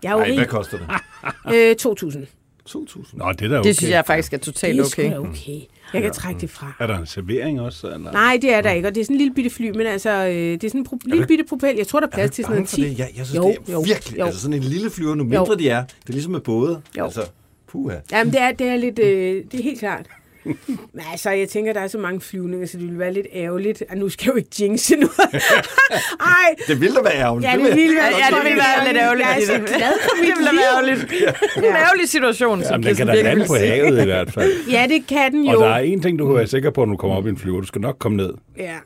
[0.03, 0.35] Jeg er jo Ej, rig.
[0.37, 1.55] hvad koster det?
[1.55, 1.77] Øh,
[2.19, 2.27] 2.000.
[2.69, 3.19] 2.000.
[3.19, 3.69] Nå, det er da okay.
[3.69, 5.29] Det synes jeg faktisk er totalt Det er okay.
[5.29, 5.61] okay.
[5.93, 6.73] Jeg kan trække det fra.
[6.79, 7.87] Er der en servering også?
[7.91, 8.13] Eller?
[8.13, 10.11] Nej, det er der ikke, og det er sådan en lille bitte fly, men altså,
[10.11, 11.77] øh, det er sådan en pro- lille bitte propel.
[11.77, 12.83] Jeg tror, der er plads til sådan en 10.
[12.83, 12.99] Det?
[12.99, 14.25] Jeg, jeg synes, Jo, det er jo, virkelig, jo.
[14.25, 15.55] altså sådan en lille flyver, nu mindre Jo.
[15.55, 16.83] de er, det er ligesom med både.
[16.99, 17.05] Jo.
[17.05, 17.21] Altså,
[17.69, 17.97] puha.
[18.13, 20.07] Jamen, det er, det er lidt, øh, det er helt klart.
[20.95, 23.83] Men altså, jeg tænker, der er så mange flyvninger, så det ville være lidt ærgerligt.
[23.91, 25.09] Og nu skal jeg jo ikke jinxe nu.
[26.21, 27.51] Ej, Det ville da være ærgerligt.
[27.51, 29.29] ja, det ville være, Ja, det ville være lidt ærgerligt.
[29.29, 31.13] Jeg er så glad for mit Det ville være ærgerligt.
[31.57, 34.53] En ærgerlig situation, som Jamen, den kan da lande på havet i hvert fald.
[34.71, 35.61] Ja, det kan den Og jo.
[35.61, 37.39] der er en ting, du kan være sikker på, når du kommer op i en
[37.39, 37.61] flyver.
[37.61, 38.31] Du skal nok komme ned.
[38.59, 38.77] Ja.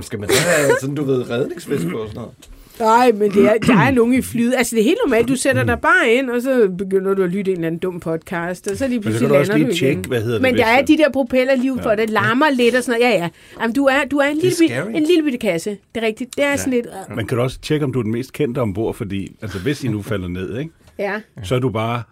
[0.00, 2.32] Skal man så have sådan, du ved, redningsvest på og sådan noget?
[2.80, 4.54] Nej, men det er, der er nogen i flyet.
[4.56, 5.28] Altså, det er helt normalt.
[5.28, 8.00] Du sætter dig bare ind, og så begynder du at lytte en eller anden dum
[8.00, 10.32] podcast, og så lige Men så pludselig du også lander lige du tjekke, hvad hedder
[10.38, 13.00] det, Men der er de der propeller lige ud for, det larmer lidt og sådan
[13.00, 13.12] noget.
[13.14, 13.28] Ja, ja.
[13.60, 15.70] Jamen, du er, du er en, lille, bit, en lille bitte kasse.
[15.94, 16.36] Det er rigtigt.
[16.36, 16.86] Det er sådan lidt...
[17.10, 19.58] øh, Man kan du også tjekke, om du er den mest kendte ombord, fordi altså,
[19.58, 21.20] hvis I nu falder ned, ikke, Ja.
[21.42, 22.02] så er du bare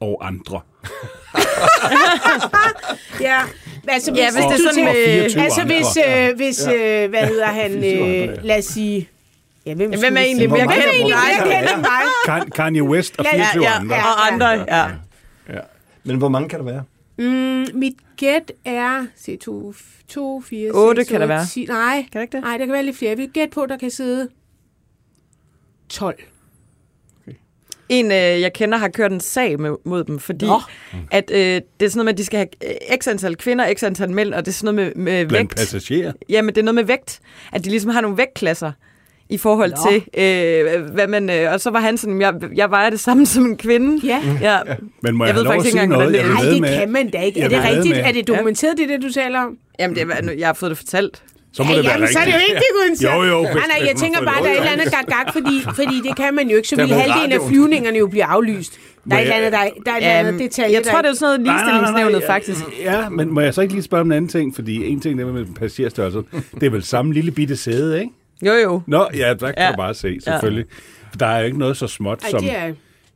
[0.00, 0.60] og andre.
[3.20, 3.38] Ja,
[3.88, 7.10] altså hvis, Ja, hvis det er du sådan med- 24 Altså hvis, øh, hvis øh,
[7.10, 8.32] hvad hedder han, 24 andre, ja.
[8.32, 9.08] øh, lad os sige...
[9.66, 11.70] Ja, hvem, Ja, hvem er vi egentlig mere er kendt?
[11.70, 11.88] end mig?
[12.26, 13.96] Kan- Kanye West og Ja, ja, 24 Ja, andre.
[13.96, 14.86] og andre, ja.
[15.48, 15.60] Ja.
[16.04, 16.82] Men hvor mange kan der være?
[17.18, 19.06] Mm, mit gæt er...
[19.16, 19.74] Se, 2,
[20.08, 21.46] 2 4, Otte 6, kan der være.
[21.46, 22.40] 10, nej, Kan det ikke det?
[22.44, 23.16] nej, der kan være lidt flere.
[23.16, 24.28] Vi gæt på, der kan sidde
[25.88, 26.18] 12.
[27.88, 30.60] En, øh, jeg kender, har kørt en sag med, mod dem, fordi Nå.
[31.10, 33.82] at, øh, det er sådan noget med, at de skal have x antal kvinder, x
[33.82, 35.56] antal mænd, og det er sådan noget med, med Blandt vægt.
[35.58, 36.12] passagerer.
[36.28, 37.20] Jamen, det er noget med vægt.
[37.52, 38.72] At de ligesom har nogle vægtklasser
[39.28, 39.76] i forhold Nå.
[39.90, 41.30] til, øh, hvad man...
[41.30, 44.06] Øh, og så var han sådan, jeg, jeg vejer det samme som en kvinde.
[44.06, 44.22] Ja.
[44.40, 44.58] Ja.
[45.02, 46.10] Men må Jeg jeg, ved faktisk ikke engang, noget?
[46.10, 46.42] hvordan det Jeg er.
[46.42, 47.40] vil Nej, det med- kan man da ikke.
[47.40, 47.96] Er det vil rigtigt?
[47.96, 49.56] med- Er det dokumenteret, det det, du taler om?
[49.78, 51.22] Jamen, det, er- jeg har fået det fortalt.
[51.52, 53.42] Så må ja, det være jamen, så er det jo ikke det, Guden Jo, jo.
[53.42, 56.34] Nej, nej, jeg tænker bare, der er et eller andet gag fordi, fordi det kan
[56.34, 56.68] man jo ikke.
[56.68, 58.72] Så var halvdelen af flyvningerne jo blive aflyst.
[59.10, 60.72] Der er et eller andet, der, der er et eller andet detalje.
[60.74, 62.60] jeg tror, det er sådan noget ligestillingsnævnet, faktisk.
[62.84, 64.54] Ja, men må jeg så ikke lige spørge om en anden ting?
[64.54, 66.18] Fordi en ting, det med passagerstørrelse,
[66.60, 68.12] det er vel samme lille bitte sæde, ikke?
[68.42, 68.82] Jo, jo.
[68.86, 69.70] Nå, ja, der kan Ja.
[69.70, 70.64] du bare se, selvfølgelig.
[71.10, 72.40] For der er jo ikke noget så småt Ej, som...
[72.42, 72.72] det er,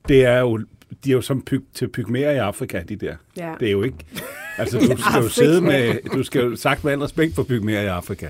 [0.09, 0.57] Det er jo,
[1.05, 3.15] de er jo som pyg, til pygmæer i Afrika, de der.
[3.37, 3.51] Ja.
[3.61, 3.99] Det er jo ikke...
[4.61, 5.95] Altså, du skal jo sidde med...
[6.15, 8.27] Du skal jo sagt med al respekt for pygmæer i Afrika.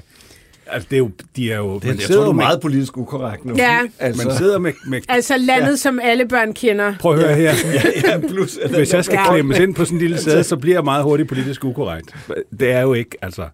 [0.67, 1.11] Altså, det er jo...
[1.37, 3.55] De er jo Det, man jeg sidder tror, du jo er meget politisk ukorrekt nu.
[3.57, 3.81] Ja.
[3.99, 4.73] Altså, man sidder med...
[4.87, 5.77] med altså landet, ja.
[5.77, 6.95] som alle børn kender.
[7.01, 7.55] prøv at høre her.
[8.05, 9.33] ja, plus, at Hvis jeg skal Ja.
[9.33, 12.15] klemmes ind på sådan en lille sæde, så bliver jeg meget hurtigt politisk ukorrekt.
[12.61, 13.49] Det er jo ikke, altså...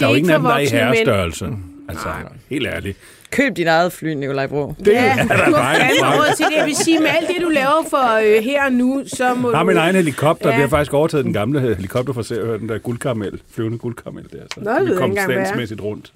[0.00, 1.58] Der er jo ikke ingen af dem, der er i voksne mænd.
[1.88, 2.08] Altså,
[2.50, 2.98] helt ærligt.
[3.30, 4.74] Køb dit eget fly, Nikolaj Bro.
[4.78, 6.56] Det Ja, er der råd til det.
[6.56, 9.50] Jeg vil sige, med alt det, du laver for øh, her og nu, så må
[9.50, 9.68] Jeg har du...
[9.68, 10.48] min egen helikopter.
[10.50, 10.54] Ja.
[10.56, 14.38] Vi har faktisk overtaget den gamle helikopter fra Særø, den der guldkaramel, flyvende guldkaramel der.
[14.54, 16.12] Så Nå, vi kom standsmæssigt rundt.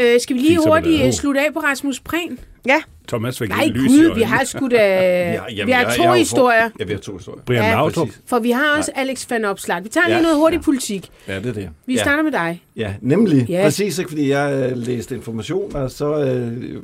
[0.00, 2.38] Øh, skal vi lige hurtigt øh, slutte af på Rasmus Prehn?
[2.66, 5.38] Ja, Thomas fik Nej, lys gud, vi har sgu da...
[5.66, 6.70] vi har to historier.
[6.78, 7.42] Ja, vi har to historier.
[7.46, 8.08] Brian Ja, Laudrup.
[8.26, 9.84] For vi har også Alex van Opslag.
[9.84, 10.22] Vi tager lige Ja.
[10.22, 11.08] noget hurtigt politik.
[11.28, 11.70] Ja, det er det.
[11.86, 12.02] Vi ja.
[12.02, 12.62] starter med dig.
[12.76, 13.46] Ja, nemlig.
[13.48, 13.58] Ja.
[13.58, 13.64] Ja.
[13.64, 14.08] Præcis, ikke?
[14.10, 16.82] fordi jeg øh, læste informationer, så øh,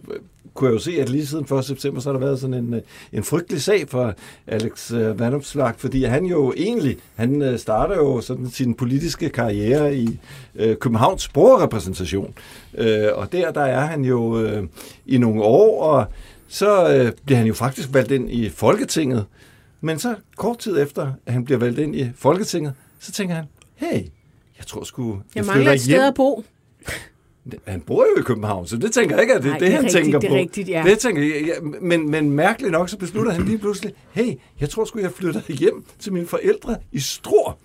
[0.54, 1.64] kunne jeg jo se, at lige siden 1.
[1.64, 2.80] september, så har der været sådan en, øh,
[3.12, 4.14] en frygtelig sag for
[4.46, 9.96] Alex øh, Vanopslagh, fordi han jo egentlig, han øh, starter jo sådan sin politiske karriere
[9.96, 10.18] i
[10.56, 12.34] øh, Københavns borgerrepræsentation.
[12.78, 14.62] Øh, og der, der er han jo øh,
[15.07, 16.07] i nogle år, og
[16.48, 19.24] så øh, bliver han jo faktisk valgt ind i Folketinget.
[19.80, 23.44] Men så kort tid efter, at han bliver valgt ind i Folketinget, så tænker han,
[23.74, 24.02] hey,
[24.59, 26.44] jeg tror sgu, jeg, Jeg flytter mangler et sted at bo.
[27.66, 29.72] Han bor jo i København, så det tænker jeg ikke, at det Nej, det, det
[29.74, 30.36] er han rigtigt, tænker det er på.
[30.36, 30.82] rigtigt, ja.
[30.86, 34.70] Det tænker jeg, ja, men, men mærkeligt nok, så beslutter han lige pludselig, hey, jeg
[34.70, 37.59] tror sgu, jeg flytter hjem til mine forældre i Struer.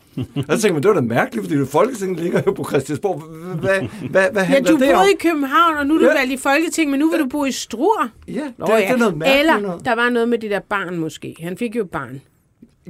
[0.47, 3.21] Og så tænker man, det var da mærkeligt, fordi Folketinget ligger jo på Christiansborg.
[3.21, 4.99] Hvad, hvad, hvad Ja, handler du det om?
[4.99, 6.13] boede i København, og nu er du Ja.
[6.13, 8.07] valgt i Folketing, men nu vil du bo i Struer.
[8.27, 9.85] Ja, det, Nå, det, det er noget mærkeligt Eller noget.
[9.85, 11.35] der var noget med det der barn måske.
[11.39, 12.21] Han fik jo barn.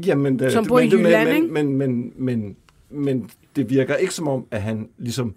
[0.06, 1.48] Jamen, det, Som bor i Jylland, ikke?
[1.48, 2.56] men, men, men, men,
[2.90, 5.36] men det virker ikke som om, at han ligesom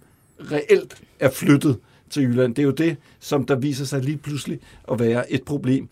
[0.51, 1.77] reelt er flyttet
[2.09, 2.55] til Jylland.
[2.55, 4.59] Det er jo det, som der viser sig lige pludselig
[4.91, 5.87] at være et problem.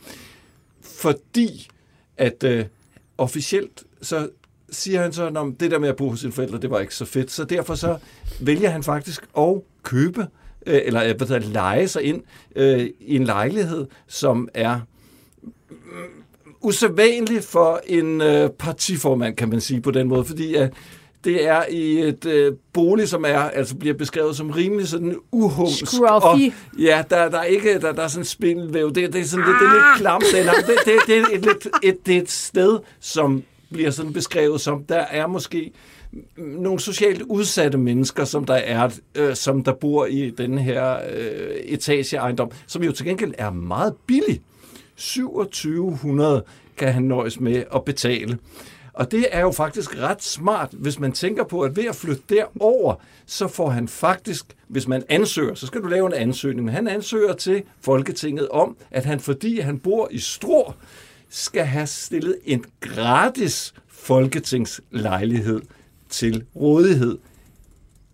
[0.82, 1.68] Fordi
[2.18, 2.66] at øh,
[3.18, 4.30] officielt så
[4.72, 6.96] siger han så, at det der med at bo hos sine forældre, det var ikke
[6.96, 7.32] så fedt.
[7.32, 7.98] Så derfor så
[8.40, 10.28] vælger han faktisk at købe,
[10.68, 12.22] øh, eller øh, hvad hedder, lege sig ind
[12.56, 14.80] øh, i en lejlighed, som er
[16.62, 20.70] usædvanligt for en øh, partiformand, kan man sige på den måde, fordi øh,
[21.24, 25.88] det er i et øh, bolig, som er altså bliver beskrevet som rimelig sådan uhumsk.
[25.88, 26.26] Scruffy.
[26.26, 26.40] Og,
[26.80, 28.88] ja, der, der er ikke der, der er sådan spindelvæv.
[28.94, 30.24] Det, det er sådan lidt, det er lidt klamt.
[30.32, 33.44] Det, er- det, det, det, er et, lidt, et, det er et sted, som
[33.74, 35.72] bliver sådan beskrevet som, der er måske
[36.38, 41.56] nogle socialt udsatte mennesker, som der er, øh, som der bor i den her øh,
[41.56, 44.42] etageejendom, som jo til gengæld er meget billig.
[44.98, 46.44] 2700
[46.78, 48.38] kan han nøjes med at betale.
[48.94, 52.24] Og det er jo faktisk ret smart, hvis man tænker på, at ved at flytte
[52.30, 52.96] derover,
[53.26, 56.88] så får han faktisk, hvis man ansøger, så skal du lave en ansøgning, men han
[56.88, 60.74] ansøger til Folketinget om, at han, fordi han bor i Strå,
[61.32, 65.62] skal have stillet en gratis folketingslejlighed
[66.10, 67.18] til rådighed.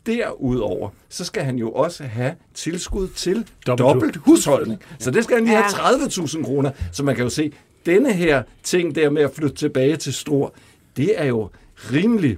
[0.06, 4.82] Derudover, så skal han jo også have tilskud til Dobbelt- dobbelt, husholdning.
[5.00, 6.72] Så det skal han lige have 30.000 kroner.
[6.92, 7.52] Så man kan jo se,
[7.86, 10.50] denne her ting der med at flytte tilbage til Struer,
[10.98, 11.50] det er jo
[11.92, 12.38] rimelig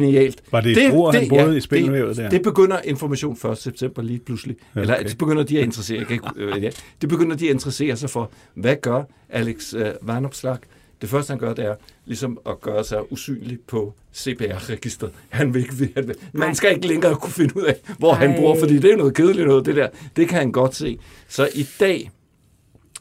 [0.00, 0.42] genialt.
[0.52, 2.22] Var det i Struer, han boede i Spindelvævet der?
[2.22, 3.58] det, det begynder information 1.
[3.58, 4.56] september lige pludselig.
[4.70, 4.80] Okay.
[4.80, 6.70] Eller det begynder de at interessere, jeg kan ikke, øh, ja,
[7.00, 10.56] det begynder de at interessere sig for, hvad gør Alex øh, Vanopslag?
[11.00, 11.74] Det første, han gør, det er
[12.06, 15.10] ligesom at gøre sig usynlig på CPR-registret.
[15.28, 18.30] Han vil ikke, han vil, man skal ikke længere kunne finde ud af, hvor han
[18.30, 18.36] Ej.
[18.36, 19.88] bor, fordi det er noget kedeligt noget, det der.
[20.16, 20.98] Det kan han godt se.
[21.28, 22.10] Så i dag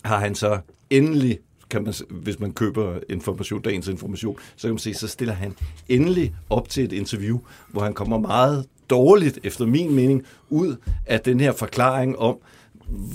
[0.06, 1.40] har han så endelig,
[1.72, 5.54] kan man, hvis man køber information, dagens information, så kan man se, så stiller han
[5.90, 7.40] endelig op til et interview,
[7.72, 12.38] hvor han kommer meget dårligt, efter min mening, ud af den her forklaring om,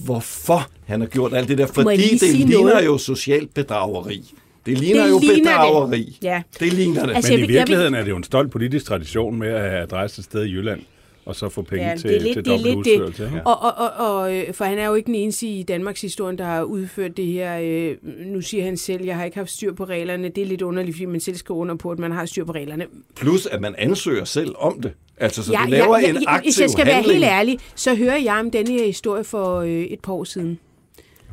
[0.04, 2.86] hvorfor han har gjort alt det der, fordi det ligner noget?
[2.86, 4.34] jo socialt bedrageri.
[4.66, 5.42] Det ligner Det jo ligner det.
[5.44, 6.18] bedrageri.
[6.22, 6.42] Ja.
[6.60, 7.16] Det ligner det.
[7.16, 9.70] Altså, Men jeg i jeg virkeligheden er det jo en stolt politisk tradition med at
[9.70, 10.80] have adresse et sted i Jylland,
[11.26, 13.22] og så få penge Ja, til, det er lidt, til det er dobbelt lidt udførelse.
[13.24, 13.30] det.
[13.30, 13.46] ikke?
[13.46, 16.36] Og, og, og, og, øh, for han er jo ikke den eneste i Danmarks historie,
[16.36, 17.58] der har udført det her.
[17.62, 17.96] øh,
[18.26, 20.28] Nu siger han selv, jeg har ikke haft styr på reglerne.
[20.28, 22.52] Det er lidt underligt, fordi man selv skriver under på, at man har styr på
[22.52, 22.86] reglerne.
[23.16, 24.92] Plus, at man ansøger selv om det.
[25.16, 27.06] Altså, så Ja, du laver ja, en ja, aktiv Hvis jeg skal handling.
[27.06, 30.24] være helt ærlig, så hører jeg om denne her historie for øh, et par år
[30.24, 30.58] siden.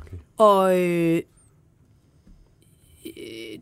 [0.02, 0.18] Okay.
[0.38, 1.22] Og øh,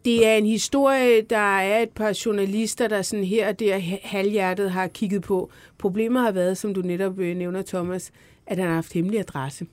[0.05, 4.71] det er en historie, der er et par journalister, der sådan her og der halvhjertet
[4.71, 5.49] har kigget på.
[5.77, 8.11] Problemet har været, som du netop øh, nævner, Thomas,
[8.47, 9.65] at han har haft hemmelig adresse.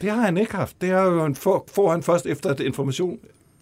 [0.00, 0.80] Det har han ikke haft.
[0.80, 3.18] Det har jo en for, får han først efter at information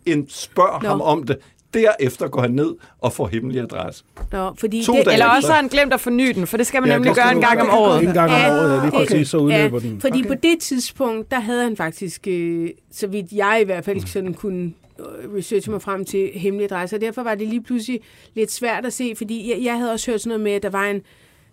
[0.06, 0.88] en spørger Nå.
[0.88, 1.38] ham om det.
[1.74, 4.04] Derefter går han ned og får hemmelig adresse.
[4.32, 6.80] Nå, fordi to det, eller også har han glemt at forny den, for det skal
[6.80, 8.02] man ja, nemlig gøre en gang om året.
[8.02, 10.00] En gang om året, ja, lige præcis, så udløber ja, den.
[10.00, 10.28] Fordi okay.
[10.28, 14.34] på det tidspunkt, der havde han faktisk, øh, så vidt jeg i hvert fald sådan
[14.34, 18.00] kunne øh, researche mig frem til hemmelig adresse, og derfor var det lige pludselig
[18.34, 20.70] lidt svært at se, fordi jeg, jeg havde også hørt sådan noget med, at der
[20.70, 21.02] var en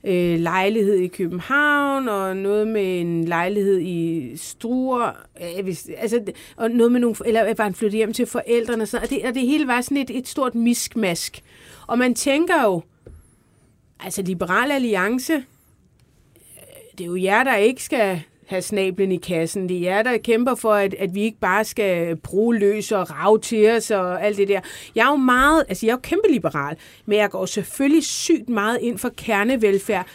[0.04, 6.22] øh, lejlighed i København, og noget med en lejlighed i Struer, øh, hvis, altså,
[6.56, 9.26] og noget med nogle, eller var han flyttet hjem til forældrene, og, sådan, og, det,
[9.26, 11.44] og det hele var sådan et, et stort miskmask.
[11.88, 12.82] Og man tænker jo,
[14.00, 15.42] altså Liberal Alliance, øh,
[16.98, 19.70] det er jo jer, der ikke skal have snablen i kassen.
[19.70, 23.12] Det er jer, der kæmper for, at, at vi ikke bare skal bruge løs og
[23.12, 24.60] rave til os og alt det der.
[24.96, 28.50] Jeg er jo meget, altså jeg er jo kæmpe liberal, men jeg går selvfølgelig sygt
[28.50, 30.08] meget ind for kernevelfærd.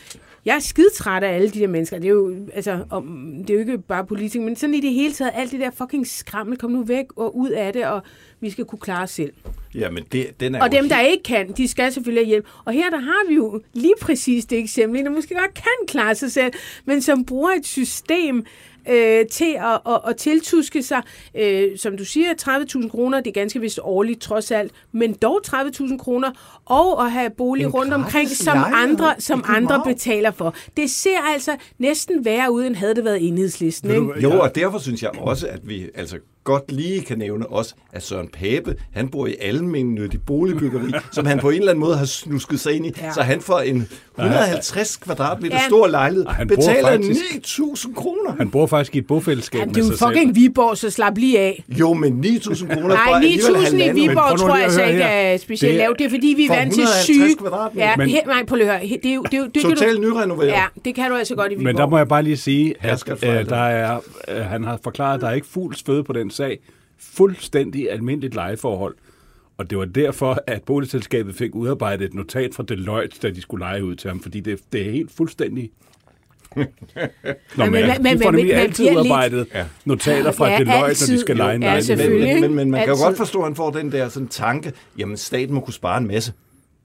[0.45, 1.99] Jeg er skidtræt af alle de der mennesker.
[1.99, 4.93] Det er jo, altså, om, det er jo ikke bare politik, men sådan i det
[4.93, 8.03] hele taget, alt det der fucking skrammel, kom nu væk og ud af det, og
[8.41, 9.33] vi skal kunne klare os selv.
[9.75, 12.47] Ja, men det, den er og dem, der ikke kan, de skal selvfølgelig hjælp.
[12.65, 16.15] Og her der har vi jo lige præcis det eksempel, der måske godt kan klare
[16.15, 16.53] sig selv,
[16.85, 18.45] men som bruger et system,
[18.89, 21.03] øh, til at, at, at tiltuske sig,
[21.35, 25.41] øh, som du siger, 30.000 kroner, det er ganske vist årligt trods alt, men dog
[25.47, 30.55] 30.000 kroner, og at have bolig en rundt omkring, som andre, som andre betaler for.
[30.77, 33.91] Det ser altså næsten værre ud, end havde det været enhedslisten.
[33.91, 34.21] Ikke?
[34.23, 38.03] Jo, og derfor synes jeg også, at vi altså godt lige kan nævne også, at
[38.03, 42.05] Søren Pape, han bor i almennyttig boligbyggeri, som han på en eller anden måde har
[42.05, 43.13] snusket sig ind i, ja.
[43.13, 43.89] så han får en
[44.19, 45.67] 150 kvadratmeter ja.
[45.67, 48.37] stor lejlighed, han betaler 9.000 kroner.
[48.39, 49.93] Han bor faktisk i et bofællesskab ja, med sig selv.
[49.93, 51.65] Det er jo fucking Viborg, så slap lige af.
[51.69, 55.99] Jo, men 9.000 kroner Nej, 9.000 i Viborg tror jeg så ikke er specielt lavt.
[55.99, 57.37] Det er fordi, vi er vant til syge.
[57.77, 58.81] Ja, men, her, nej, høre.
[58.81, 60.49] Det er det er jo, det Total nyrenoveret.
[60.49, 61.65] Ja, det kan du altså godt i Viborg.
[61.65, 65.15] Men der må jeg bare lige sige, at øh, der er, øh, han har forklaret,
[65.15, 66.59] at der er ikke fuld føde på den sag.
[66.99, 68.95] Fuldstændig almindeligt lejeforhold.
[69.57, 73.65] Og det var derfor, at boligselskabet fik udarbejdet et notat fra Deloitte, da de skulle
[73.65, 75.71] lege ud til ham, fordi det, det er helt fuldstændig
[76.57, 79.67] Nå, men, men, men, de får nemlig altid udarbejdet lidt...
[79.85, 82.71] notater fra ja, Deloitte, altid, når de skal lege en ja, men, men, men, men
[82.71, 82.95] man altid.
[82.95, 85.75] kan jo godt forstå, at han får den der sådan tanke, jamen staten må kunne
[85.75, 86.33] spare en masse.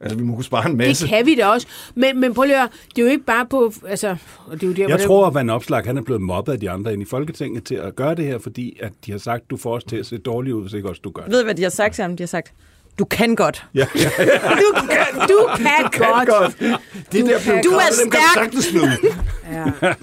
[0.01, 1.03] Altså, vi må kunne spare en masse.
[1.03, 1.67] Det kan vi da også.
[1.95, 3.73] Men, men prøv lige at det er jo ikke bare på...
[3.87, 4.15] Altså,
[4.51, 6.69] det er jo der, jeg tror, at Van Opslag, han er blevet mobbet af de
[6.69, 9.57] andre ind i Folketinget til at gøre det her, fordi at de har sagt, du
[9.57, 11.31] får os til at se dårligt ud, hvis ikke også du gør det.
[11.31, 12.17] Ved du, hvad de har sagt til ham?
[12.17, 12.53] De har sagt,
[12.99, 13.65] du kan godt.
[13.75, 14.25] Ja, ja, ja.
[14.25, 16.29] Du, kan, du kan du godt.
[16.29, 16.57] godt.
[17.11, 18.53] Det du, der kan, du er stærk.
[19.51, 19.93] ja.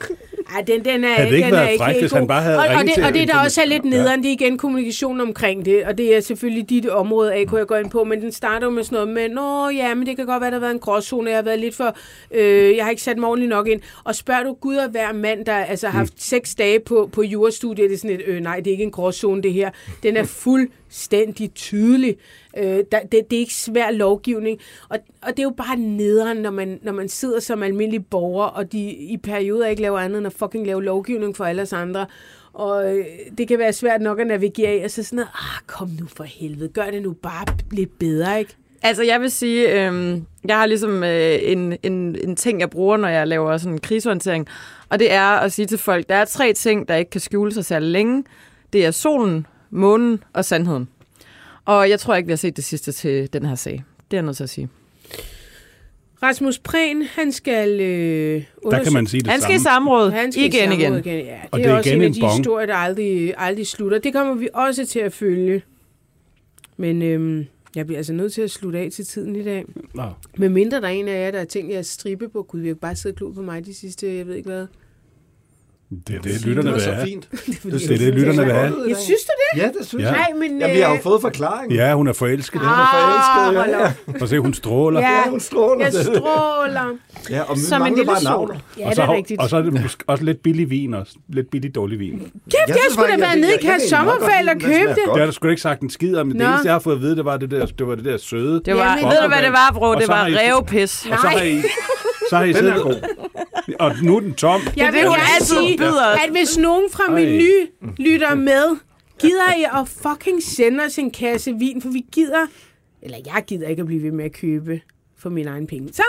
[0.55, 2.59] Ej, den, den er, havde det ikke den været er fræk, hvis han bare havde
[2.59, 5.65] og, og det, og det, der også er lidt nederen, det er igen kommunikation omkring
[5.65, 8.67] det, og det er selvfølgelig dit område, AK jeg går ind på, men den starter
[8.67, 10.73] jo med sådan noget med, nå ja, men det kan godt være, der har været
[10.73, 11.97] en gråzone, jeg har været lidt for,
[12.31, 15.13] øh, jeg har ikke sat mig ordentligt nok ind, og spørger du Gud og hver
[15.13, 16.19] mand, der altså, har haft mm.
[16.19, 18.91] seks dage på, på jurastudiet, det er sådan et, øh, nej, det er ikke en
[18.91, 19.71] gråzone det her,
[20.03, 22.17] den er fuldstændig tydelig.
[22.57, 26.37] Øh, der, det, det er ikke svær lovgivning, og, og det er jo bare nederen,
[26.37, 30.19] når man, når man sidder som almindelig borger, og de i perioder ikke laver andet
[30.19, 32.07] end at fucking lave lovgivning for alle os andre.
[32.53, 33.05] Og øh,
[33.39, 36.07] det kan være svært nok at navigere i, og så sådan noget, ah, kom nu
[36.07, 38.57] for helvede, gør det nu bare lidt bedre, ikke?
[38.83, 42.97] Altså, jeg vil sige, øh, jeg har ligesom øh, en, en, en ting, jeg bruger,
[42.97, 44.47] når jeg laver sådan en krisehåndtering,
[44.89, 47.53] og det er at sige til folk, der er tre ting, der ikke kan skjule
[47.53, 48.25] sig særlig længe.
[48.73, 50.89] Det er solen, månen og sandheden.
[51.65, 53.73] Og jeg tror ikke, vi har set det sidste til den her sag.
[54.11, 54.69] Det er jeg nødt til at sige.
[56.23, 60.11] Rasmus Prehn, han skal øh, Der kan man sige det Han skal i samråd.
[60.11, 61.15] Han skal igen, i samråd igen.
[61.15, 61.27] igen.
[61.27, 62.37] Ja, det, og det er, er også igen en af de bong.
[62.37, 63.99] historier, der aldrig, aldrig slutter.
[63.99, 65.63] Det kommer vi også til at følge.
[66.77, 67.47] Men øhm,
[67.77, 69.65] jeg bliver altså nødt til at slutte af til tiden i dag.
[69.95, 70.03] Nå.
[70.37, 72.63] Med mindre der er en af jer, der har tænkt jer at stribe på, kunne
[72.63, 74.67] vi jo bare sidde og på mig de sidste, jeg ved ikke hvad,
[75.91, 77.07] det er det, lytterne vil have.
[77.07, 77.29] fint.
[77.63, 78.75] Det er det, lytterne vil have.
[78.89, 79.63] Jeg synes du det?
[79.63, 80.09] Ja, det synes ja.
[80.09, 80.17] jeg.
[80.17, 81.73] Nej, men, Jamen, vi har jo øh, fået forklaring.
[81.73, 82.61] Ja, hun er forelsket.
[82.61, 83.85] Ah, hun er forelsket, ja.
[83.85, 84.23] ja.
[84.23, 85.01] Og se, hun stråler.
[85.01, 85.85] Ja, ja hun stråler.
[85.85, 86.97] Jeg stråler.
[87.31, 88.53] Ja, og vi Som mangler bare navn.
[88.79, 89.41] Ja, det er rigtigt.
[89.41, 91.13] Og så er det måske også lidt billig vin også.
[91.29, 92.19] Lidt billig dårlig vin.
[92.19, 94.99] Kæft, jeg, skulle da være nede i Kast Sommerfald og købe det.
[95.13, 96.31] Det har du sgu ikke sagt en skid om.
[96.33, 98.17] Det eneste, jeg har fået at vide, det var det der, det var det der
[98.17, 98.63] søde.
[98.65, 99.95] Det var, ved du, hvad det var, bro?
[99.95, 101.07] Det var revpis.
[101.11, 101.63] Og så har I,
[102.31, 103.05] så har I siddet,
[103.81, 104.61] og nu er den tom.
[104.77, 105.85] Jeg vil gerne sige,
[106.25, 107.67] at hvis nogen fra menu
[107.99, 108.77] lytter med,
[109.21, 112.47] gider I at fucking sende os en kasse vin, for vi gider,
[113.03, 114.81] eller jeg gider ikke at blive ved med at købe
[115.19, 115.93] for min egen penge.
[115.93, 116.03] Så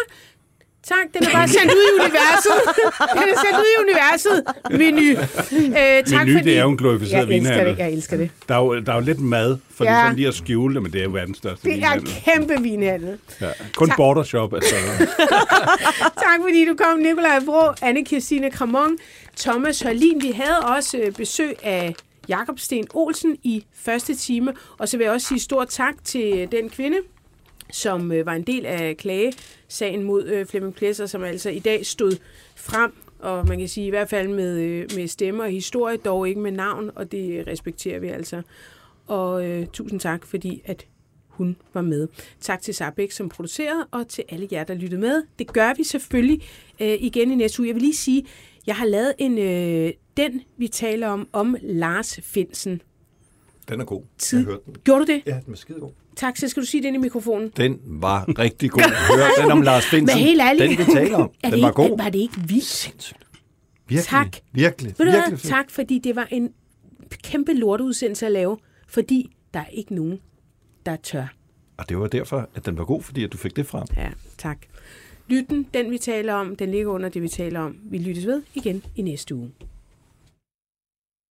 [0.87, 2.57] Tak, den er bare sendt ud i universet.
[3.19, 4.43] Den er sendt ud i universet.
[4.71, 5.19] Menu.
[5.79, 6.49] Øh, tak Menu, fordi...
[6.49, 7.71] det er jo en glorificeret Jeg elsker vinhandel.
[7.73, 8.29] det, jeg elsker det.
[8.49, 9.89] Der er, jo, der er jo lidt mad, for ja.
[9.89, 11.75] det er sådan lige at skjule det, men det er jo verdens største Det er
[11.75, 12.07] vinhandel.
[12.25, 13.17] kæmpe vinhandel.
[13.41, 13.47] Ja.
[13.75, 13.97] Kun Tak.
[13.97, 15.07] Bordershop er større.
[16.25, 18.97] Tak fordi du kom, Nikolaj Vrå, anne Kirstine Kramon,
[19.37, 20.21] Thomas Hørlin.
[20.21, 21.95] Vi havde også øh, besøg af
[22.27, 24.53] Jakob Sten Olsen i første time.
[24.77, 26.97] Og så vil jeg også sige stort tak til øh, den kvinde,
[27.71, 31.85] som øh, var en del af klagesagen mod øh, Flemming Plesser, som altså i dag
[31.85, 32.11] stod
[32.55, 36.29] frem, og man kan sige i hvert fald med, øh, med stemmer og historie, dog
[36.29, 38.41] ikke med navn, og det respekterer vi altså.
[39.07, 40.87] Og øh, tusind tak, fordi at
[41.27, 42.07] hun var med.
[42.41, 45.23] Tak til Sarbæk, som producerede, og til alle jer, der lyttede med.
[45.39, 46.41] Det gør vi selvfølgelig
[46.79, 47.67] øh, igen i næste uge.
[47.67, 48.25] Jeg vil lige sige,
[48.67, 52.81] jeg har lavet en, øh, den vi taler om, om Lars Finsen.
[53.69, 54.01] Den er god.
[54.17, 54.37] Tid.
[54.37, 54.75] Jeg hørte den.
[54.83, 55.21] Gjorde du det?
[55.25, 55.91] Ja, den er skide god.
[56.15, 57.51] Tak, så skal du sige det ind i mikrofonen.
[57.57, 58.81] Den var rigtig god.
[59.17, 60.17] Hør den om Lars Finsen.
[60.17, 60.79] Men helt ærligt.
[60.79, 61.31] Den vi taler om.
[61.51, 61.97] Den var god.
[61.97, 62.63] Var det ikke vildt?
[62.65, 63.19] Sindssygt.
[63.87, 64.37] Virkelig, Tak.
[64.51, 65.49] Virkelig, Ved du virkelig hvad?
[65.49, 66.49] Tak, fordi det var en
[67.23, 68.57] kæmpe lorteudsendelse at lave,
[68.87, 70.19] fordi der er ikke nogen,
[70.85, 71.33] der tør.
[71.77, 73.87] Og det var derfor, at den var god, fordi at du fik det frem.
[73.97, 74.57] Ja, tak.
[75.27, 77.77] Lytten, den vi taler om, den ligger under det, vi taler om.
[77.83, 79.51] Vi lyttes ved igen i næste uge.